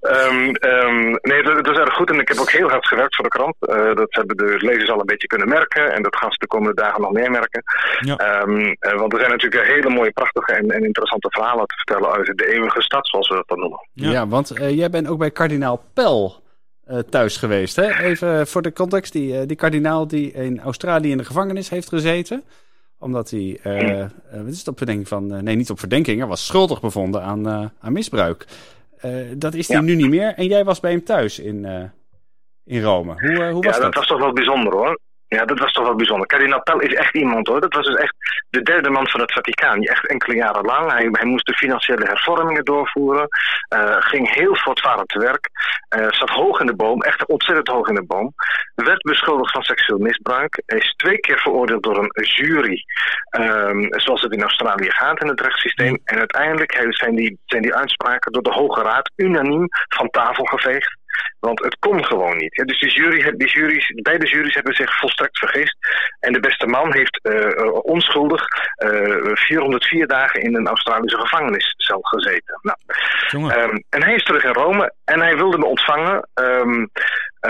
[0.00, 3.14] Ehm, ehm, nee, het, het was erg goed en ik heb ook heel hard gewerkt
[3.14, 3.54] voor de krant.
[3.60, 6.46] Eh, dat hebben de lezers al een beetje kunnen merken en dat gaan ze de
[6.46, 7.62] komende dagen nog meer merken.
[8.00, 8.16] Ja.
[8.16, 12.12] Ehm, eh, want er zijn natuurlijk hele mooie, prachtige en, en interessante verhalen te vertellen
[12.12, 13.88] uit de eeuwige stad, zoals we dat dan noemen.
[13.92, 14.26] Ja, Ja.
[14.28, 16.42] want eh, jij bent ook bij kardinaal Pel
[16.84, 17.76] eh, thuis geweest.
[17.76, 17.98] Hè?
[18.02, 22.42] Even voor de context, die, die kardinaal die in Australië in de gevangenis heeft gezeten.
[23.06, 26.18] Omdat hij, eh, eh, wat is het op verdenking van, eh, nee niet op verdenking,
[26.18, 27.48] hij was schuldig bevonden aan,
[27.80, 28.46] aan misbruik.
[29.36, 30.34] dat is hij nu niet meer.
[30.34, 31.90] En jij was bij hem thuis in,
[32.64, 33.12] in Rome.
[33.12, 33.82] Hoe, hoe was ja, dat?
[33.82, 34.98] dat was toch wel bijzonder hoor.
[35.28, 36.26] Ja, dat was toch wel bijzonder.
[36.26, 37.60] Kardinaal Pell is echt iemand hoor.
[37.60, 38.14] Dat was dus echt
[38.50, 39.82] de derde man van het Vaticaan.
[39.82, 40.92] Echt enkele jaren lang.
[40.92, 43.28] Hij, hij moest de financiële hervormingen doorvoeren.
[43.74, 45.48] Uh, ging heel voortvarend te werk.
[45.96, 47.02] Uh, zat hoog in de boom.
[47.02, 48.34] Echt ontzettend hoog in de boom.
[48.74, 50.62] Werd beschuldigd van seksueel misbruik.
[50.66, 52.84] Is twee keer veroordeeld door een jury.
[53.38, 56.00] Um, zoals het in Australië gaat in het rechtssysteem.
[56.04, 60.96] En uiteindelijk zijn die, zijn die uitspraken door de Hoge Raad unaniem van tafel geveegd.
[61.40, 62.62] Want het kon gewoon niet.
[62.66, 65.76] Dus die jury, die jury's, beide juries hebben zich volstrekt vergist.
[66.20, 68.44] En de beste man heeft uh, onschuldig
[68.84, 72.60] uh, 404 dagen in een Australische gevangeniscel gezeten.
[72.62, 72.78] Nou,
[73.62, 76.28] um, en hij is terug in Rome en hij wilde me ontvangen.
[76.34, 76.90] Um,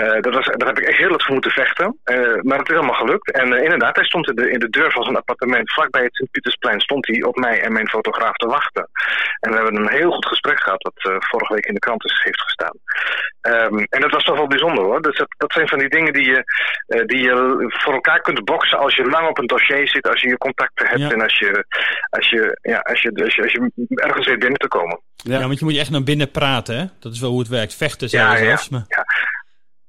[0.01, 1.99] uh, dat was, daar heb ik echt heel wat voor moeten vechten.
[2.05, 3.31] Uh, maar het is allemaal gelukt.
[3.31, 6.15] En uh, inderdaad, hij stond in de, in de deur van zijn appartement vlakbij het
[6.15, 6.81] Sint-Pietersplein.
[6.81, 8.89] Stond hij op mij en mijn fotograaf te wachten.
[9.39, 12.19] En we hebben een heel goed gesprek gehad, dat vorige week in de krant is,
[12.23, 12.77] heeft gestaan.
[13.41, 15.01] Um, en dat was toch wel bijzonder hoor.
[15.01, 16.43] Dus dat, dat zijn van die dingen die je,
[17.05, 20.27] die je voor elkaar kunt boksen als je lang op een dossier zit, als je
[20.27, 21.11] je contacten hebt ja.
[21.11, 21.65] en als je,
[22.09, 24.99] als, je, ja, als, je, als, je, als je ergens weet binnen te komen.
[25.15, 25.39] Ja.
[25.39, 26.85] ja, want je moet je echt naar binnen praten, hè?
[26.99, 27.75] Dat is wel hoe het werkt.
[27.75, 28.39] Vechten zelfs.
[28.39, 28.85] Ja, ja, maar...
[28.87, 29.05] ja.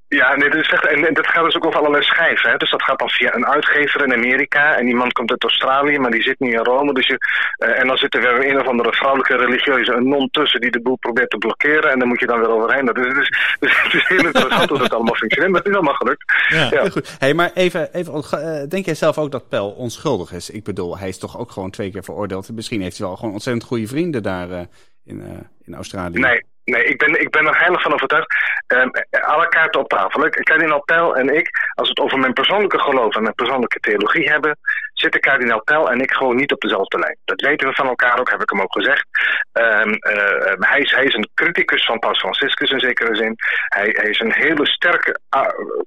[0.09, 2.51] Ja, nee, dat is echt, en dat gaat dus ook over allerlei schijven.
[2.51, 2.57] Hè?
[2.57, 4.77] Dus dat gaat dan via een uitgever in Amerika.
[4.77, 6.92] En die man komt uit Australië, maar die zit nu in Rome.
[6.92, 7.18] Dus je,
[7.59, 10.81] uh, en dan zit er weer een of andere vrouwelijke religieuze non tussen die de
[10.81, 11.90] boel probeert te blokkeren.
[11.90, 12.87] En dan moet je dan weer overheen.
[12.87, 13.29] Dat is, dus,
[13.61, 15.53] dus het is heel interessant hoe dat allemaal functioneert.
[15.53, 16.33] Maar het is allemaal gelukt.
[16.49, 16.88] Ja, ja.
[16.88, 17.16] goed.
[17.18, 20.51] Hey, maar even, even uh, denk jij zelf ook dat Pel onschuldig is?
[20.51, 22.53] Ik bedoel, hij is toch ook gewoon twee keer veroordeeld.
[22.53, 24.61] Misschien heeft hij wel gewoon ontzettend goede vrienden daar uh,
[25.05, 26.18] in, in Australië.
[26.18, 26.42] Nee.
[26.68, 28.37] Nee, ik ben, ik ben er heilig van overtuigd.
[28.66, 30.28] Um, alle kaarten op tafel.
[30.28, 34.31] Kardinaal Pell en ik, als we het over mijn persoonlijke geloof en mijn persoonlijke theologie
[34.31, 34.59] hebben,
[35.00, 37.18] zitten kardinaal Pell en ik gewoon niet op dezelfde lijn.
[37.24, 39.06] Dat weten we van elkaar ook, heb ik hem ook gezegd.
[39.52, 43.34] Um, uh, hij, is, hij is een criticus van Paus Franciscus in zekere zin.
[43.68, 45.20] Hij, hij is een hele sterke,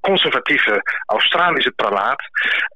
[0.02, 2.22] conservatieve Australische prelaat.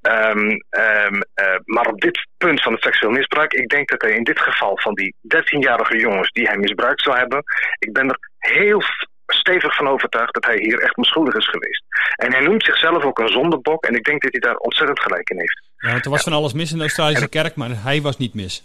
[0.02, 4.24] Um, uh, maar op dit punt van het seksueel misbruik, ik denk dat hij in
[4.24, 7.42] dit geval van die 13-jarige jongens die hij misbruikt zou hebben,
[7.78, 8.82] ik ben er heel
[9.26, 11.84] stevig van overtuigd dat hij hier echt onschuldig is geweest.
[12.16, 15.30] En hij noemt zichzelf ook een zondebok en ik denk dat hij daar ontzettend gelijk
[15.30, 15.62] in heeft.
[15.86, 16.30] Ja, er was ja.
[16.30, 18.62] van alles mis in de Australische kerk, maar hij was niet mis.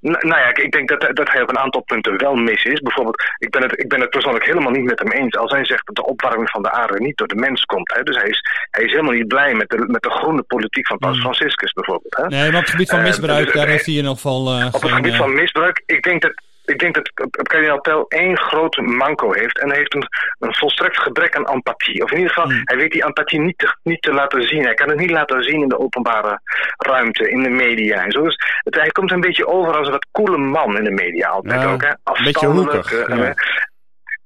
[0.00, 2.80] Nou ja, ik denk dat, dat hij op een aantal punten wel mis is.
[2.80, 5.64] Bijvoorbeeld, ik ben, het, ik ben het persoonlijk helemaal niet met hem eens als hij
[5.64, 7.94] zegt dat de opwarming van de aarde niet door de mens komt.
[7.94, 8.02] Hè.
[8.02, 10.98] Dus hij is, hij is helemaal niet blij met de, met de groene politiek van
[10.98, 12.16] Paus Franciscus bijvoorbeeld.
[12.16, 12.26] Hè.
[12.26, 14.58] Nee, maar op het gebied van misbruik, uh, dus, daar heeft hij in ieder geval.
[14.58, 16.34] Uh, op het gebied van misbruik, ik denk dat
[16.66, 17.10] ik denk dat
[17.42, 19.58] kardinaal Pell één groot manco heeft.
[19.58, 20.06] En hij heeft een,
[20.38, 22.02] een volstrekt gebrek aan empathie.
[22.02, 22.60] Of in ieder geval, mm.
[22.64, 24.64] hij weet die empathie niet te, niet te laten zien.
[24.64, 26.40] Hij kan het niet laten zien in de openbare
[26.76, 28.22] ruimte, in de media en zo.
[28.22, 31.28] Dus het, hij komt een beetje over als een wat coole man in de media
[31.28, 31.82] altijd ja, ook.
[31.82, 31.88] Hè?
[31.88, 32.92] Een beetje hoekig.
[32.92, 33.34] Uh, ja.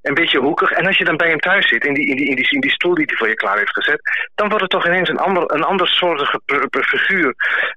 [0.02, 0.70] Een beetje hoekig.
[0.70, 2.60] En als je dan bij hem thuis zit, in die, in die, in die, in
[2.60, 4.00] die stoel die hij voor je klaar heeft gezet,
[4.34, 7.34] dan wordt het toch ineens een ander, een ander soortige figuur.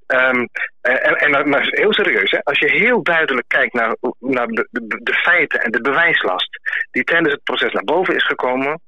[0.07, 0.49] Um,
[0.81, 2.43] en, en, maar heel serieus, hè?
[2.43, 6.59] als je heel duidelijk kijkt naar, naar de, de, de feiten en de bewijslast
[6.91, 8.81] die tijdens het proces naar boven is gekomen,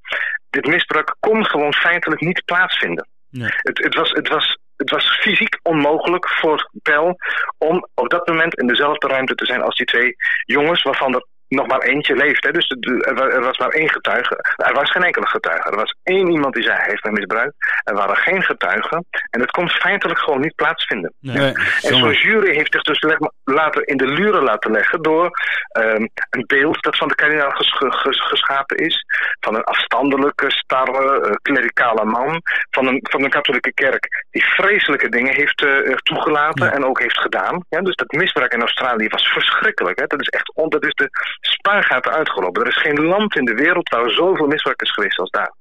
[0.49, 3.07] dit misbruik kon gewoon feitelijk niet plaatsvinden.
[3.29, 3.49] Nee.
[3.57, 7.15] Het, het, was, het, was, het was fysiek onmogelijk voor Pel
[7.57, 11.25] om op dat moment in dezelfde ruimte te zijn als die twee jongens, waarvan er
[11.47, 12.43] nog maar eentje leeft.
[12.43, 12.51] Hè?
[12.51, 14.53] Dus er was maar één getuige.
[14.55, 15.69] Er was geen enkele getuige.
[15.69, 17.55] Er was één iemand die zei hij heeft mij misbruikt.
[17.83, 19.05] Er waren geen getuigen.
[19.29, 21.13] En het kon feitelijk gewoon niet plaatsvinden.
[21.19, 21.53] Nee.
[21.81, 25.31] en zo'n jury heeft zich dus laten in de luren laten leggen door
[25.79, 29.05] um, een beeld dat van de kardinaal ges ges geschapen is.
[29.39, 32.41] Van een afstandelijke, starre, uh, klerikale man.
[32.69, 36.71] Van een, van een katholieke kerk die vreselijke dingen heeft uh, toegelaten ja.
[36.71, 37.65] en ook heeft gedaan.
[37.69, 39.99] Ja, dus dat misbruik in Australië was verschrikkelijk.
[39.99, 40.05] Hè?
[40.07, 41.09] Dat is echt on, dat is de
[41.41, 42.61] spaargaten uitgelopen.
[42.61, 45.53] Er is geen land in de wereld waar zoveel misbruik is geweest als daar.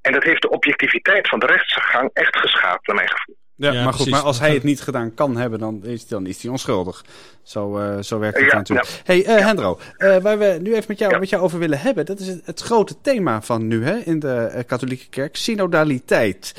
[0.00, 3.36] En dat heeft de objectiviteit van de rechtsgang echt geschaad, naar mijn gevoel.
[3.56, 6.26] Ja, ja maar goed, maar als hij het niet gedaan kan hebben, dan is, dan
[6.26, 7.04] is hij onschuldig.
[7.42, 8.88] Zo, uh, zo werkt het ja, natuurlijk.
[8.88, 8.96] Ja.
[9.04, 12.06] hey, uh, Hendro, uh, waar we nu even met jou, met jou over willen hebben,
[12.06, 16.54] dat is het, het grote thema van nu hè, in de katholieke kerk, synodaliteit.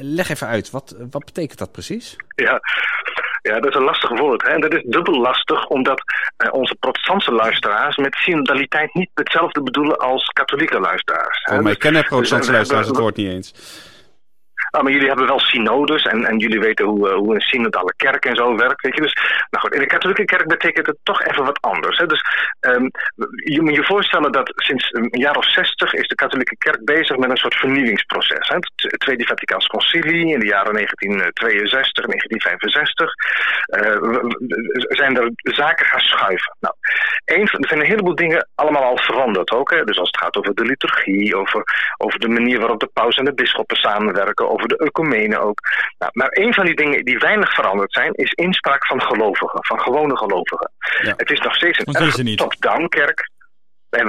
[0.00, 2.16] leg even uit, wat, wat betekent dat precies?
[2.34, 2.60] Ja,
[3.50, 4.42] ja, dat is een lastig woord.
[4.42, 4.48] Hè?
[4.48, 6.02] En dat is dubbel lastig, omdat
[6.44, 11.44] uh, onze protestantse luisteraars met synodaliteit niet hetzelfde bedoelen als katholieke luisteraars.
[11.52, 13.54] Oh, maar ik ken protestantse dus, luisteraars het woord niet eens.
[14.74, 17.94] Nou, maar jullie hebben wel synodes en, en jullie weten hoe, uh, hoe een synodale
[17.96, 18.82] kerk en zo werkt.
[18.82, 19.00] Weet je?
[19.00, 19.12] Dus,
[19.50, 21.98] nou goed, in de katholieke kerk betekent het toch even wat anders.
[21.98, 22.06] Hè?
[22.06, 22.22] Dus
[22.60, 22.90] um,
[23.44, 27.16] je moet je voorstellen dat sinds een jaar of zestig is de katholieke kerk bezig
[27.16, 28.48] met een soort vernieuwingsproces.
[28.48, 28.54] Hè?
[28.54, 33.12] Het Tweede Vaticaans Concilie in de jaren 1962, 1965
[33.66, 34.30] uh,
[34.88, 36.56] zijn er zaken gaan schuiven.
[36.60, 36.74] Nou,
[37.24, 39.70] er zijn een heleboel dingen allemaal al veranderd ook.
[39.70, 39.84] Hè?
[39.84, 41.64] Dus als het gaat over de liturgie, over,
[41.96, 45.60] over de manier waarop de paus en de bisschoppen samenwerken, over de ecumenen ook.
[45.98, 49.80] Nou, maar een van die dingen die weinig veranderd zijn, is inspraak van gelovigen, van
[49.80, 50.70] gewone gelovigen.
[51.02, 51.14] Ja.
[51.16, 53.30] Het is nog steeds een top-down kerk.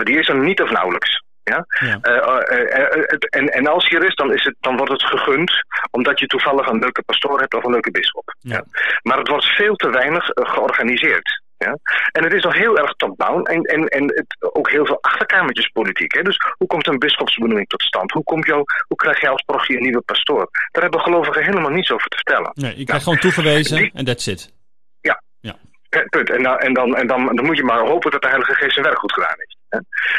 [0.03, 1.23] Die is er niet of nauwelijks.
[1.43, 1.65] Ja?
[1.67, 1.99] ja.
[2.01, 5.03] Uh, uh, uh, en, en als je er is, dan, is het, dan wordt het
[5.03, 5.51] gegund
[5.91, 8.35] omdat je toevallig een leuke pastoor hebt of een leuke bisschop.
[8.39, 8.55] Ja.
[8.55, 8.63] ja.
[9.01, 11.43] Maar het wordt veel te weinig georganiseerd.
[11.65, 11.77] Ja?
[12.11, 16.13] En het is nog heel erg top-down en, en, en het, ook heel veel achterkamertjespolitiek.
[16.13, 16.21] Hè?
[16.21, 18.11] Dus hoe komt een bischopsbenoeming tot stand?
[18.11, 20.49] Hoe, komt jou, hoe krijg je als parochie een nieuwe pastoor?
[20.71, 22.51] Daar hebben gelovigen helemaal niets over te vertellen.
[22.53, 24.53] Nee, je krijgt nou, gewoon toegewezen en that's it.
[25.01, 25.21] Ja.
[25.39, 25.55] ja.
[26.09, 26.29] Punt.
[26.29, 28.73] En, dan, en, dan, en dan, dan moet je maar hopen dat de Heilige Geest
[28.73, 29.54] zijn werk goed gedaan heeft.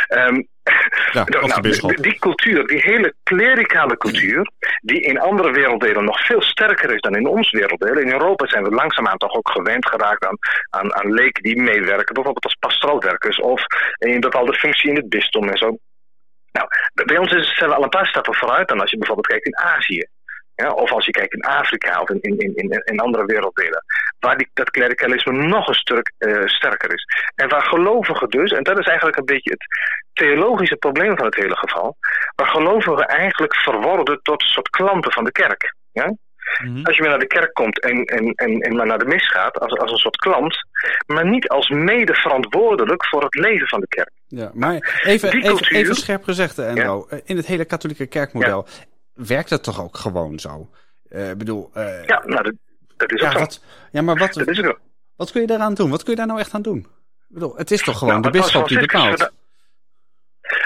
[0.09, 0.49] Um,
[1.13, 4.51] ja, nou, die cultuur, die hele klerikale cultuur,
[4.83, 7.99] die in andere werelddelen nog veel sterker is dan in ons werelddeel.
[7.99, 10.37] In Europa zijn we langzaamaan toch ook gewend geraakt aan,
[10.71, 13.63] aan, aan leken die meewerken, bijvoorbeeld als pastoraalwerkers of
[13.99, 15.79] in een bepaalde functie in het bisdom en zo.
[16.53, 16.69] Nou,
[17.05, 19.47] bij ons is, zijn we al een paar stappen vooruit dan als je bijvoorbeeld kijkt
[19.47, 20.07] in Azië.
[20.57, 23.85] Ja, of als je kijkt in Afrika of in, in, in, in andere werelddelen.
[24.19, 27.05] Waar die, dat klerikalisme nog een stuk uh, sterker is.
[27.35, 29.67] En waar gelovigen dus, en dat is eigenlijk een beetje het
[30.13, 31.97] theologische probleem van het hele geval.
[32.35, 35.75] Waar gelovigen eigenlijk verworden tot een soort klanten van de kerk.
[35.93, 36.07] Ja?
[36.07, 36.85] Mm -hmm.
[36.85, 39.29] Als je weer naar de kerk komt en, en, en, en maar naar de mis
[39.29, 40.57] gaat als, als een soort klant,
[41.07, 44.11] maar niet als mede verantwoordelijk voor het leven van de kerk.
[44.27, 47.07] Ja, maar even, even, even scherp gezegd, Enro.
[47.11, 47.21] Ja?
[47.25, 50.71] In het hele katholieke kerkmodel ja werkt het toch ook gewoon zo?
[51.11, 52.55] Uh, bedoel, uh, ja, nou, dat,
[52.97, 54.81] dat is ook ja, wat, ja, maar wat, dat is ook.
[55.17, 55.91] wat kun je daaraan doen?
[55.91, 56.79] Wat kun je daar nou echt aan doen?
[57.29, 59.33] Ik bedoel, het is toch gewoon nou, de bisschop die bepaalt?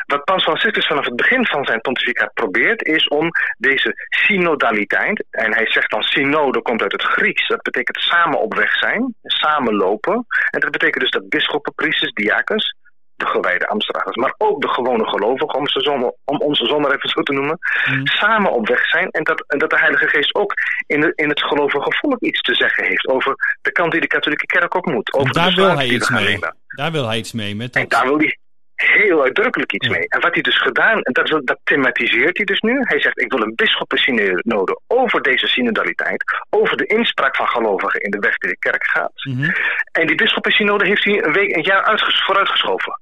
[0.06, 5.54] Wat Paus Franciscus vanaf het begin van zijn pontificaat probeert, is om deze synodaliteit, en
[5.54, 10.26] hij zegt dan synode komt uit het Grieks, dat betekent samen op weg zijn, samenlopen.
[10.50, 12.74] En dat betekent dus dat bisschoppen, priesters, diakens,
[13.20, 17.08] de gewijde Amsterdammers, maar ook de gewone gelovigen, om, ze zonder, om onze zonder even
[17.08, 17.58] zo te noemen,
[17.90, 18.06] mm.
[18.06, 19.10] samen op weg zijn.
[19.10, 20.54] En dat, en dat de Heilige Geest ook
[20.86, 24.06] in, de, in het gelovige volk iets te zeggen heeft over de kant die de
[24.06, 25.12] katholieke kerk op moet.
[25.12, 26.38] Over daar wil hij iets mee.
[26.66, 27.56] Daar wil hij iets mee.
[27.56, 27.82] Met dat...
[27.82, 28.38] En daar wil hij
[28.80, 30.08] heel uitdrukkelijk iets mee.
[30.08, 32.78] En wat hij dus gedaan, en dat, dat thematiseert hij dus nu.
[32.80, 38.10] Hij zegt, ik wil een nodig over deze synodaliteit, over de inspraak van gelovigen in
[38.10, 39.12] de weg die de kerk gaat.
[39.14, 39.54] Mm
[39.92, 43.00] En die bisschoppensynode heeft hij een week, een jaar vooruitgeschoven.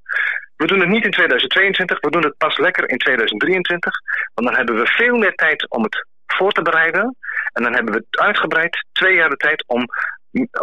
[0.59, 3.93] We doen het niet in 2022, we doen het pas lekker in 2023.
[4.35, 7.17] Want dan hebben we veel meer tijd om het voor te bereiden.
[7.53, 9.87] En dan hebben we uitgebreid twee jaar de tijd om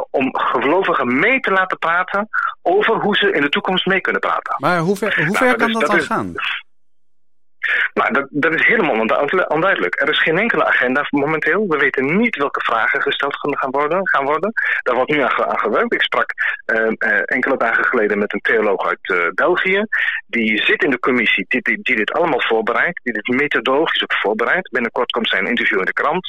[0.10, 2.30] om gelovigen mee te laten praten
[2.62, 4.56] over hoe ze in de toekomst mee kunnen praten.
[4.58, 6.34] Maar hoe ver, hoe ver nou, kan dat, dat dan gaan?
[7.94, 9.00] Nou, dat, dat is helemaal
[9.48, 10.02] onduidelijk.
[10.02, 11.66] Er is geen enkele agenda momenteel.
[11.68, 14.08] We weten niet welke vragen gesteld gaan worden.
[14.08, 14.52] Gaan worden.
[14.82, 15.94] Daar wordt nu aan, gewerkt.
[15.94, 16.34] Ik sprak
[16.74, 19.86] uh, uh, enkele dagen geleden met een theoloog uit uh, België.
[20.28, 23.00] Die zit in de commissie die, dit allemaal voorbereidt.
[23.04, 24.72] Die dit methodologisch ook voorbereidt.
[24.72, 26.28] Binnenkort komt zijn interview in de krant.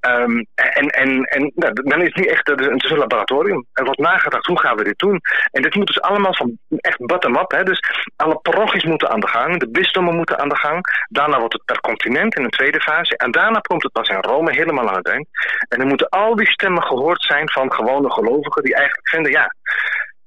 [0.00, 3.66] Um, en en, en nou, dan is nu echt het is een laboratorium.
[3.72, 5.20] Er wordt nagedacht hoe gaan we dit doen.
[5.50, 7.62] En dit moet dus allemaal van echt bottom-up.
[7.64, 7.80] Dus
[8.16, 9.58] alle parochies moeten aan de gang.
[9.58, 10.63] De bisdommen moeten aan de gang
[11.08, 13.16] Daarna wordt het per continent in een tweede fase.
[13.16, 15.28] En daarna komt het pas in Rome helemaal aan het eind.
[15.68, 19.54] En dan moeten al die stemmen gehoord zijn van gewone gelovigen die eigenlijk vinden, ja,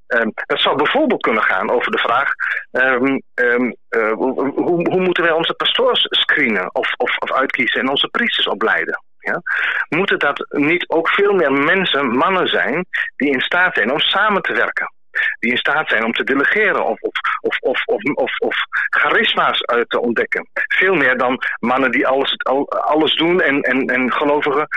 [0.07, 2.29] Um, dat zou bijvoorbeeld kunnen gaan over de vraag:
[2.71, 4.51] um, um, uh, hoe,
[4.89, 9.03] hoe, moeten wij onze pastoors screenen of, of, of uitkiezen en onze priesters opleiden?
[9.19, 9.41] Ja?
[9.89, 14.41] Moeten dat niet ook veel meer mensen, mannen zijn, die in staat zijn om samen
[14.41, 14.91] te werken?
[15.39, 18.55] Die in staat zijn om te delegeren of, of, of, of, of, of, of
[18.89, 20.49] charisma's uit te ontdekken.
[20.53, 22.35] Veel meer dan mannen die alles,
[22.67, 24.67] alles doen en, en, en gelovigen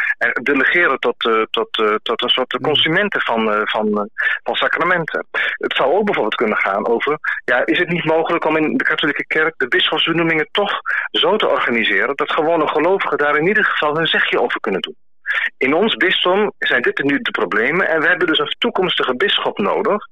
[0.43, 4.11] delegeren tot, uh, tot, uh, tot een soort consumenten van, uh, van,
[4.43, 5.27] van sacramenten.
[5.53, 8.85] Het zou ook bijvoorbeeld kunnen gaan over, ja, is het niet mogelijk om in de
[8.85, 13.97] katholieke kerk de bisschopsbenoemingen toch zo te organiseren dat gewone gelovigen daar in ieder geval
[13.97, 14.97] hun zegje over kunnen doen.
[15.57, 19.59] In ons bisdom zijn dit nu de problemen en we hebben dus een toekomstige bisschop
[19.59, 20.07] nodig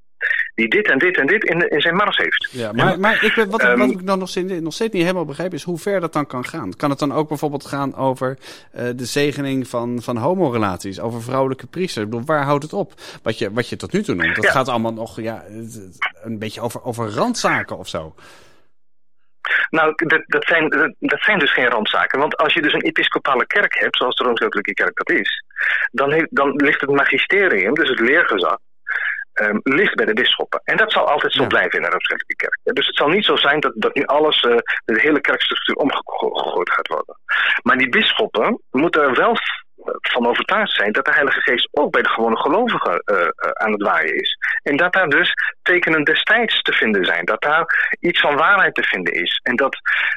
[0.55, 2.49] die dit en dit en dit in, in zijn mars heeft.
[2.51, 5.25] Ja, maar, maar ik, wat, um, wat ik dan nog steeds, nog steeds niet helemaal
[5.25, 6.77] begrijp is hoe ver dat dan kan gaan.
[6.77, 8.39] Kan het dan ook bijvoorbeeld gaan over
[8.77, 12.05] uh, de zegening van, van homorelaties, over vrouwelijke priesters?
[12.05, 12.93] Ik bedoel, waar houdt het op?
[13.23, 15.45] Wat je, wat je tot nu toe noemt, dat gaat allemaal nog ja,
[16.23, 18.15] een beetje over, over randzaken of zo.
[19.71, 22.19] Nou, dat, dat, zijn, dat, dat zijn dus geen randzaken.
[22.19, 25.45] Want als je dus een episcopale kerk hebt, zoals de Rooms-Katholieke Kerk dat is,
[25.91, 28.59] dan, heeft, dan ligt het magisterium, dus het leergezag,
[29.41, 30.61] um, ligt bij de bisschoppen.
[30.65, 32.77] En dat zal altijd zo blijven in de Rooms-Katholieke Kerk.
[32.77, 36.71] Dus het zal niet zo zijn dat, dat nu alles, uh, de hele kerkstructuur omgegooid
[36.71, 37.17] gaat worden.
[37.63, 39.37] Maar die bisschoppen moeten er wel
[40.01, 43.73] van overtuigd zijn dat de Heilige Geest ook bij de gewone gelovigen uh, uh, aan
[43.73, 44.37] het waaien is.
[44.63, 47.25] En dat daar dus tekenen destijds te vinden zijn.
[47.25, 49.41] Dat daar iets van waarheid te vinden is.
[49.43, 49.77] En dat,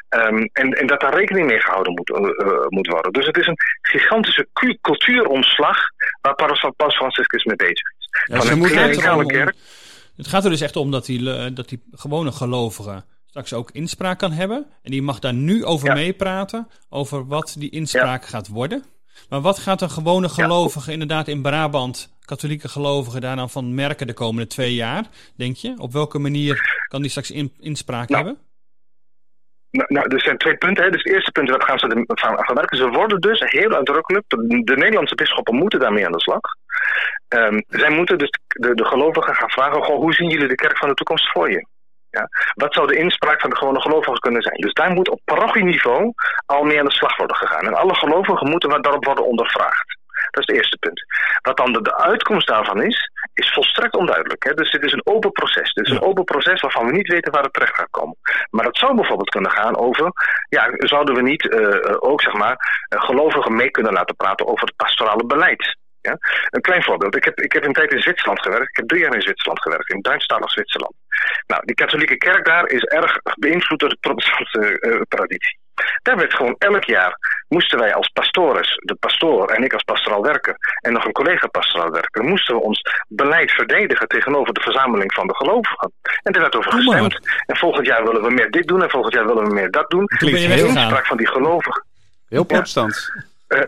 [0.10, 3.12] um, en, en dat daar rekening mee gehouden moet, uh, moet worden.
[3.12, 4.48] Dus het is een gigantische
[4.82, 5.78] cultuuromslag
[6.22, 6.36] waar
[6.76, 8.01] Paus Franciscus mee bezig is.
[8.26, 9.56] Ja, van een klerikale kerk.
[10.16, 14.20] Het gaat er dus echt om dat die, dat die gewone gelovigen straks ook inspraak
[14.20, 14.66] kan hebben.
[14.84, 15.94] En die mag daar nu over ja.
[15.94, 16.68] meepraten.
[16.90, 18.28] Over wat die inspraak ja.
[18.28, 18.84] gaat worden.
[19.30, 20.94] Maar wat gaat een gewone gelovige ja.
[20.94, 25.74] inderdaad in Brabant, katholieke gelovigen, daar dan van merken de komende twee jaar, denk je?
[25.78, 28.42] Op welke manier kan die straks in, inspraak nou, hebben?
[29.72, 30.84] Nou, nou, er zijn twee punten.
[30.84, 30.90] Hè.
[30.90, 32.78] Dus het eerste punt, wat gaan ze van, van werken?
[32.78, 36.40] Ze worden dus heel uitdrukkelijk, de, de Nederlandse bisschoppen moeten daarmee aan de slag.
[37.36, 40.78] Um, zij moeten dus de, de gelovigen gaan vragen, goh, hoe zien jullie de kerk
[40.78, 41.68] van de toekomst voor je?
[42.10, 42.28] Ja.
[42.54, 44.56] Wat zou de inspraak van de gewone gelovigen kunnen zijn?
[44.56, 46.14] Dus daar moet op parochieniveau
[46.46, 47.66] al mee aan de slag worden gegaan.
[47.66, 50.00] En alle gelovigen moeten daarop worden ondervraagd.
[50.32, 51.02] Dat is het eerste punt.
[51.42, 54.44] Wat dan de, de uitkomst daarvan is, is volstrekt onduidelijk.
[54.44, 54.54] Hè?
[54.54, 55.74] Dus dit is een open proces.
[55.74, 58.18] Dit is een open proces waarvan we niet weten waar het terecht gaat komen.
[58.50, 60.12] Maar het zou bijvoorbeeld kunnen gaan over,
[60.50, 64.76] ja, zouden we niet uh, ook zeg maar gelovigen mee kunnen laten praten over het
[64.76, 65.80] pastorale beleid?
[66.02, 66.18] Ja?
[66.50, 67.16] Een klein voorbeeld.
[67.16, 68.70] Ik heb, ik heb een tijd in Zwitserland gewerkt.
[68.70, 70.94] Ik heb drie jaar in Zwitserland gewerkt, in Duitsstalig Zwitserland.
[71.48, 75.60] Nou, die katholieke kerk daar is erg beïnvloed door de protestantse uh, traditie.
[76.02, 80.22] Daar werd gewoon elk jaar, moesten wij als pastores, de pastoor en ik als pastoraal
[80.22, 85.14] werker en nog een collega pastoraal werker, moesten we ons beleid verdedigen tegenover de verzameling
[85.14, 85.92] van de gelovigen.
[86.24, 87.20] En daar werd over gestemd.
[87.46, 89.90] En volgend jaar willen we meer dit doen en volgend jaar willen we meer dat
[89.90, 90.06] doen.
[90.06, 91.86] Klinkt heel inspraak van die gelovigen.
[92.30, 93.12] Heel protestant.
[93.48, 93.58] Ja.
[93.58, 93.64] Uh,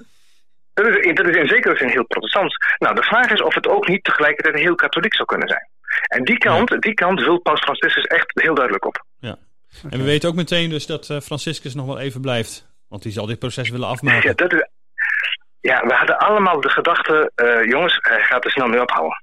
[0.73, 2.55] dat is, dat is in zekere zin heel protestant.
[2.77, 5.67] Nou, de vraag is of het ook niet tegelijkertijd heel katholiek zou kunnen zijn.
[6.07, 6.77] En die kant, ja.
[6.77, 9.03] die kant wil Paus Franciscus echt heel duidelijk op.
[9.19, 9.35] Ja.
[9.89, 12.67] En we weten ook meteen dus dat uh, Franciscus nog wel even blijft.
[12.87, 14.29] Want die zal dit proces willen afmaken.
[14.29, 14.67] Ja, dat is,
[15.59, 19.22] ja we hadden allemaal de gedachte, uh, jongens, hij gaat er snel mee ophouden.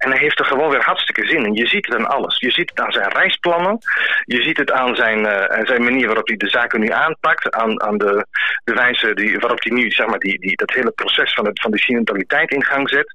[0.00, 1.54] En hij heeft er gewoon weer hartstikke zin in.
[1.54, 2.38] Je ziet het aan alles.
[2.38, 3.78] Je ziet het aan zijn reisplannen.
[4.24, 7.50] Je ziet het aan zijn, aan zijn manier waarop hij de zaken nu aanpakt.
[7.50, 8.26] Aan, aan de,
[8.64, 11.60] de wijze die, waarop hij nu zeg maar, die, die, dat hele proces van, het,
[11.60, 13.14] van die synodaliteit in gang zet.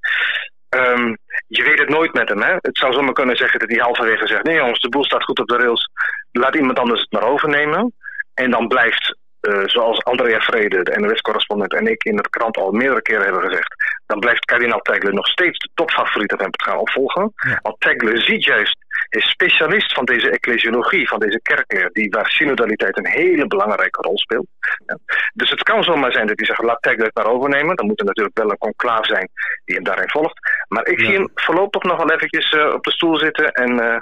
[0.70, 1.18] Um,
[1.48, 2.42] je weet het nooit met hem.
[2.42, 2.54] Hè?
[2.54, 4.44] Het zou zomaar kunnen zeggen dat hij halverwege zegt...
[4.44, 5.90] nee jongens, de boel staat goed op de rails.
[6.32, 7.94] Laat iemand anders het maar overnemen.
[8.34, 11.74] En dan blijft, uh, zoals Andrea Vrede, de NOS-correspondent...
[11.74, 13.76] en ik in de krant al meerdere keren hebben gezegd...
[14.06, 17.34] dan blijft kardinaal Tegle nog steeds de topfavoriet om hem te gaan opvolgen.
[17.36, 17.60] Ja.
[17.62, 18.85] Want Tegle ziet juist,
[19.16, 21.90] is specialist van deze ecclesiologie, van deze kerkleer...
[21.92, 24.48] Die, waar synodaliteit een hele belangrijke rol speelt.
[24.86, 24.98] Ja.
[25.34, 27.76] Dus het kan zomaar zijn dat hij zegt, laat Tegle het maar overnemen.
[27.76, 29.30] Dan moet er natuurlijk wel een conclaaf zijn
[29.66, 30.40] die hem daarin volgt.
[30.68, 31.06] Maar ik ja.
[31.06, 33.52] zie hem voorlopig nog wel eventjes uh, op de stoel zitten...
[33.52, 33.98] en, uh,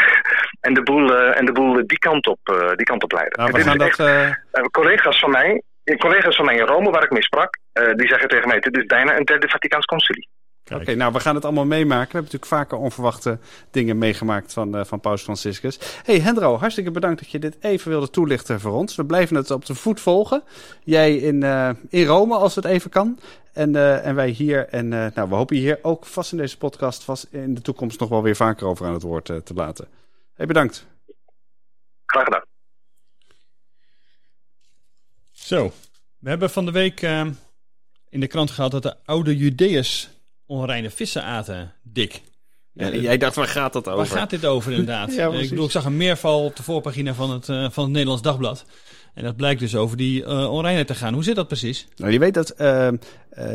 [0.66, 3.38] en, de, boel, uh, en de boel die, kant op, die kant op leiden.
[3.38, 5.62] Nou, we gaan dat, echt, collega's van mij,
[5.98, 7.58] collega's van mij in Rome, waar ik mee sprak...
[7.96, 10.28] die zeggen tegen mij, dit is bijna een derde Vaticaans concilie.
[10.72, 12.06] Oké, okay, nou we gaan het allemaal meemaken.
[12.06, 13.38] We hebben natuurlijk vaker onverwachte
[13.70, 15.78] dingen meegemaakt van, uh, van Paus Franciscus.
[16.02, 18.96] hey Hendro, hartstikke bedankt dat je dit even wilde toelichten voor ons.
[18.96, 20.42] We blijven het op de voet volgen.
[20.84, 23.18] Jij in, uh, in Rome als het even kan.
[23.52, 24.68] En, uh, en wij hier.
[24.68, 28.00] En nou, we hopen je hier ook vast in deze podcast vast in de toekomst
[28.00, 29.88] nog wel weer vaker over aan het woord te laten.
[30.34, 30.86] hey, bedankt.
[32.06, 32.44] Graag gedaan.
[35.30, 35.72] Zo,
[36.18, 37.00] we hebben van de week
[38.08, 40.14] in de krant gehad dat de oude Judeërs
[40.46, 42.22] onreine vissen aten, dik.
[42.72, 43.98] Ja, jij dacht, waar gaat dat over?
[43.98, 45.14] Waar gaat dit over inderdaad?
[45.14, 47.92] ja, ik bedoel, ik zag een meerval op de voorpagina van het, uh, van het
[47.92, 48.64] Nederlands Dagblad.
[49.14, 51.14] En dat blijkt dus over die uh, onreinheid te gaan.
[51.14, 51.88] Hoe zit dat precies?
[51.96, 52.88] Nou, je weet dat uh,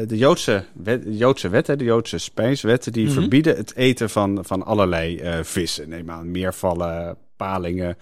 [0.08, 3.20] de Joodse, wet, Joodse wetten, de Joodse spijswetten, die mm -hmm.
[3.20, 5.90] verbieden het eten van, van allerlei vissen.
[5.90, 7.98] Neem aan meervallen, palingen,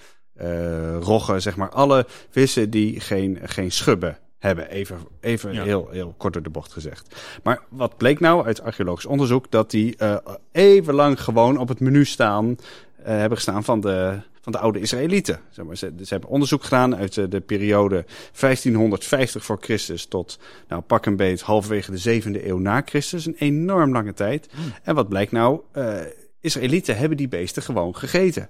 [1.00, 1.70] roggen, zeg maar.
[1.70, 4.70] Alle vissen die geen, geen schubben hebben.
[4.70, 5.64] Even, even ja.
[5.64, 7.16] heel, heel kort door de bocht gezegd.
[7.44, 9.52] Maar wat bleek nou uit archeologisch onderzoek?
[9.52, 10.18] Dat die uh,
[10.52, 14.80] even lang gewoon op het menu staan, uh, hebben gestaan van de, van de oude
[14.80, 15.40] Israëlieten.
[15.50, 18.06] Zeg maar, ze, ze, hebben onderzoek gedaan uit de, de, periode
[18.40, 23.26] 1550 voor Christus tot nou, pak een beet halverwege de zevende eeuw na Christus.
[23.26, 24.50] Een enorm lange tijd.
[24.56, 24.74] Mm.
[24.84, 25.62] En wat blijkt nou?
[25.74, 26.00] Uh,
[26.42, 28.50] Israëlieten hebben die beesten gewoon gegeten.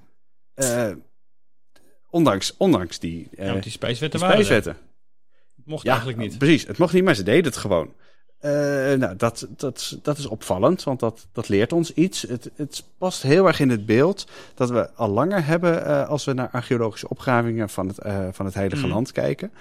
[2.10, 4.20] ondanks, ondanks die, ja, die spijswetten.
[4.20, 4.78] Die spijswetten
[5.70, 6.38] mocht ja, eigenlijk niet.
[6.38, 7.94] Precies, het mocht niet, maar ze deden het gewoon.
[9.00, 12.22] nou, dat, dat, dat is opvallend, want dat, dat leert ons iets.
[12.22, 16.34] Het, het past heel erg in het beeld dat we al langer hebben als we
[16.34, 17.98] naar archeologische opgravingen van het,
[18.36, 18.92] van het Heilige mm.
[18.92, 19.52] Land kijken.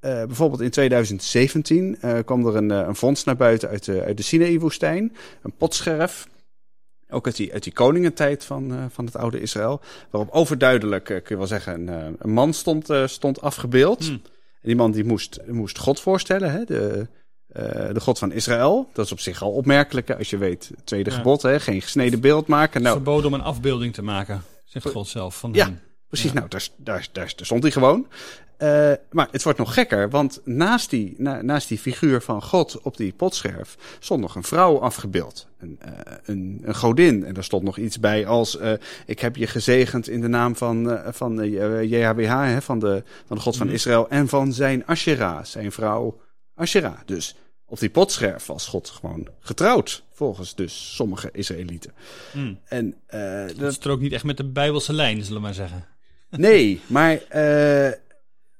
[0.00, 5.16] bijvoorbeeld in 2017 kwam er een, een vondst naar buiten uit de, uit de Sinaï-woestijn.
[5.42, 6.26] Een potscherf
[7.08, 9.80] ook uit die, uit die koningentijd van, uh, van het oude Israël.
[10.10, 14.06] Waarop overduidelijk, uh, kun je wel zeggen, een, uh, een man stond, stond afgebeeld.
[14.06, 14.22] Hmm.
[14.66, 16.64] Die man die moest, moest God voorstellen, hè?
[16.64, 17.06] De,
[17.92, 18.90] de God van Israël.
[18.92, 21.60] Dat is op zich al opmerkelijk, als je weet, tweede gebod, hè?
[21.60, 22.82] geen gesneden beeld maken.
[22.82, 25.38] Nou, verboden om een afbeelding te maken, zegt God zelf.
[25.38, 25.70] Van ja,
[26.08, 26.32] precies.
[26.32, 28.06] Nou, daar, daar, daar, stond hij gewoon.
[28.58, 32.80] Uh, maar het wordt nog gekker, want naast die, na, naast die figuur van God
[32.82, 35.46] op die potscherf stond nog een vrouw afgebeeld.
[35.58, 35.90] Een, uh,
[36.24, 37.24] een, een, godin.
[37.24, 38.72] En daar stond nog iets bij als: uh,
[39.06, 41.50] Ik heb je gezegend in de naam van, van
[41.88, 43.74] JHWH, hè, van, de, van de God van mhm.
[43.74, 46.20] Israël, en van zijn Asherah, zijn vrouw
[46.54, 46.98] Asherah.
[47.04, 47.36] Dus
[47.66, 51.92] op die potscherf was God gewoon getrouwd, volgens dus sommige Israëlieten.
[52.32, 52.58] Mm.
[52.64, 52.94] En,
[53.46, 55.86] dat, dat strookt niet echt met de Bijbelse lijn, zullen we maar zeggen.
[56.30, 57.20] Nee, maar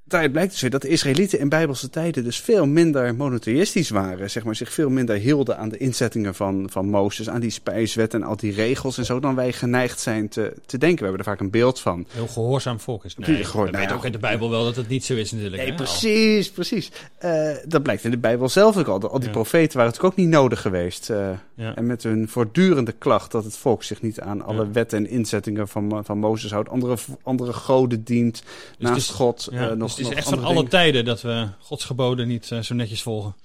[0.07, 4.31] daaruit blijkt dus weer dat de Israëlieten in bijbelse tijden dus veel minder monotheïstisch waren.
[4.31, 8.15] Zeg maar, zich veel minder hielden aan de inzettingen van, van Mozes, aan die spijswet
[8.15, 10.99] en al die regels en zo, dan wij geneigd zijn te, te denken.
[10.99, 12.07] We hebben er vaak een beeld van.
[12.09, 13.17] Heel gehoorzaam volk is.
[13.17, 15.63] Nee, gehoor, nou, weet ook in de Bijbel wel dat het niet zo is natuurlijk.
[15.63, 16.91] Nee, precies, precies.
[17.25, 19.11] Uh, dat blijkt in de Bijbel zelf ook al.
[19.11, 21.11] Al die profeten waren natuurlijk ook niet nodig geweest.
[21.11, 21.75] Uh, ja.
[21.75, 25.69] En met hun voortdurende klacht dat het volk zich niet aan alle wetten en inzettingen
[25.69, 28.43] van, van Mozes houdt, andere, andere goden dient
[28.79, 29.49] dus naast God.
[29.53, 32.75] Uh, nog het is echt van alle tijden dat we Gods geboden niet uh, zo
[32.75, 33.37] netjes volgen.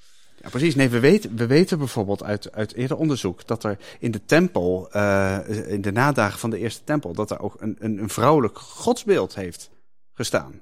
[0.41, 0.75] Ja, precies.
[0.75, 4.89] Nee, we weten, we weten bijvoorbeeld uit, uit eerder onderzoek dat er in de tempel,
[4.95, 5.37] uh,
[5.67, 9.35] in de nadagen van de eerste tempel, dat er ook een, een, een vrouwelijk godsbeeld
[9.35, 9.69] heeft
[10.13, 10.61] gestaan.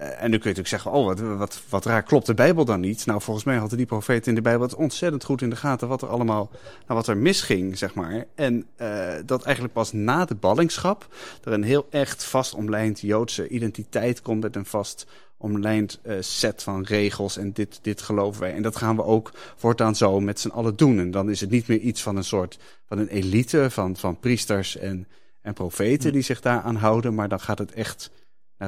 [0.00, 2.64] Uh, en nu kun je natuurlijk zeggen, oh, wat, wat, wat raar, klopt de Bijbel
[2.64, 3.06] dan niet?
[3.06, 5.88] Nou, volgens mij hadden die profeten in de Bijbel het ontzettend goed in de gaten
[5.88, 8.24] wat er allemaal, nou, wat er misging, zeg maar.
[8.34, 11.14] En uh, dat eigenlijk pas na de ballingschap
[11.44, 16.62] er een heel echt vast omlijnd Joodse identiteit komt met een vast omlijnd uh, set
[16.62, 18.54] van regels en dit, dit geloven wij.
[18.54, 20.98] En dat gaan we ook voortaan zo met z'n allen doen.
[20.98, 24.18] En dan is het niet meer iets van een soort, van een elite van, van
[24.20, 25.08] priesters en,
[25.42, 28.10] en profeten die zich daaraan houden, maar dan gaat het echt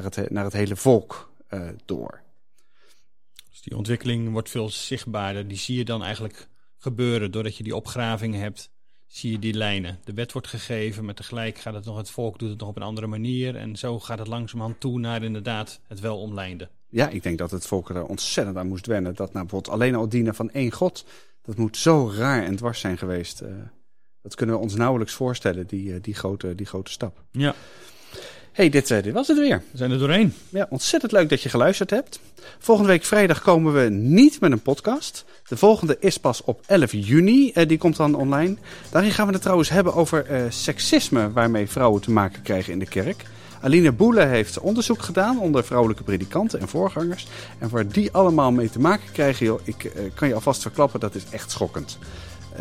[0.01, 2.21] naar het, naar het hele volk uh, door.
[3.49, 5.47] Dus die ontwikkeling wordt veel zichtbaarder.
[5.47, 8.69] Die zie je dan eigenlijk gebeuren doordat je die opgravingen hebt.
[9.07, 9.99] Zie je die lijnen.
[10.03, 12.75] De wet wordt gegeven, maar tegelijk gaat het nog, het volk doet het nog op
[12.75, 13.55] een andere manier.
[13.55, 16.69] En zo gaat het langzamerhand toe naar inderdaad het wel omlijnde.
[16.89, 19.15] Ja, ik denk dat het volk er ontzettend aan moest wennen.
[19.15, 21.05] Dat nou bijvoorbeeld alleen al dienen van één God,
[21.41, 23.41] dat moet zo raar en dwars zijn geweest.
[23.41, 23.49] Uh,
[24.21, 27.23] dat kunnen we ons nauwelijks voorstellen, die, uh, die, grote, die grote stap.
[27.31, 27.55] Ja
[28.57, 29.61] hey, dit, uh, dit was het weer.
[29.71, 30.33] We zijn er doorheen.
[30.49, 32.19] Ja, ontzettend leuk dat je geluisterd hebt.
[32.59, 35.25] Volgende week vrijdag komen we niet met een podcast.
[35.47, 37.51] De volgende is pas op 11 juni.
[37.55, 38.55] Uh, die komt dan online.
[38.89, 42.79] Daarin gaan we het trouwens hebben over uh, seksisme waarmee vrouwen te maken krijgen in
[42.79, 43.23] de kerk.
[43.61, 47.27] Aline Boele heeft onderzoek gedaan onder vrouwelijke predikanten en voorgangers.
[47.59, 51.15] En waar die allemaal mee te maken krijgen, joh, ik kan je alvast verklappen, dat
[51.15, 51.97] is echt schokkend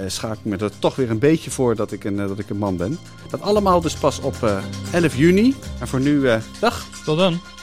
[0.07, 2.51] schaak ik me er toch weer een beetje voor dat ik een, uh, dat ik
[2.51, 2.99] een man ben.
[3.31, 4.59] Dat allemaal dus pas op uh,
[4.93, 5.55] 11 juni.
[5.81, 6.29] En voor nu,
[6.61, 6.87] dag.
[7.05, 7.56] Tot dan.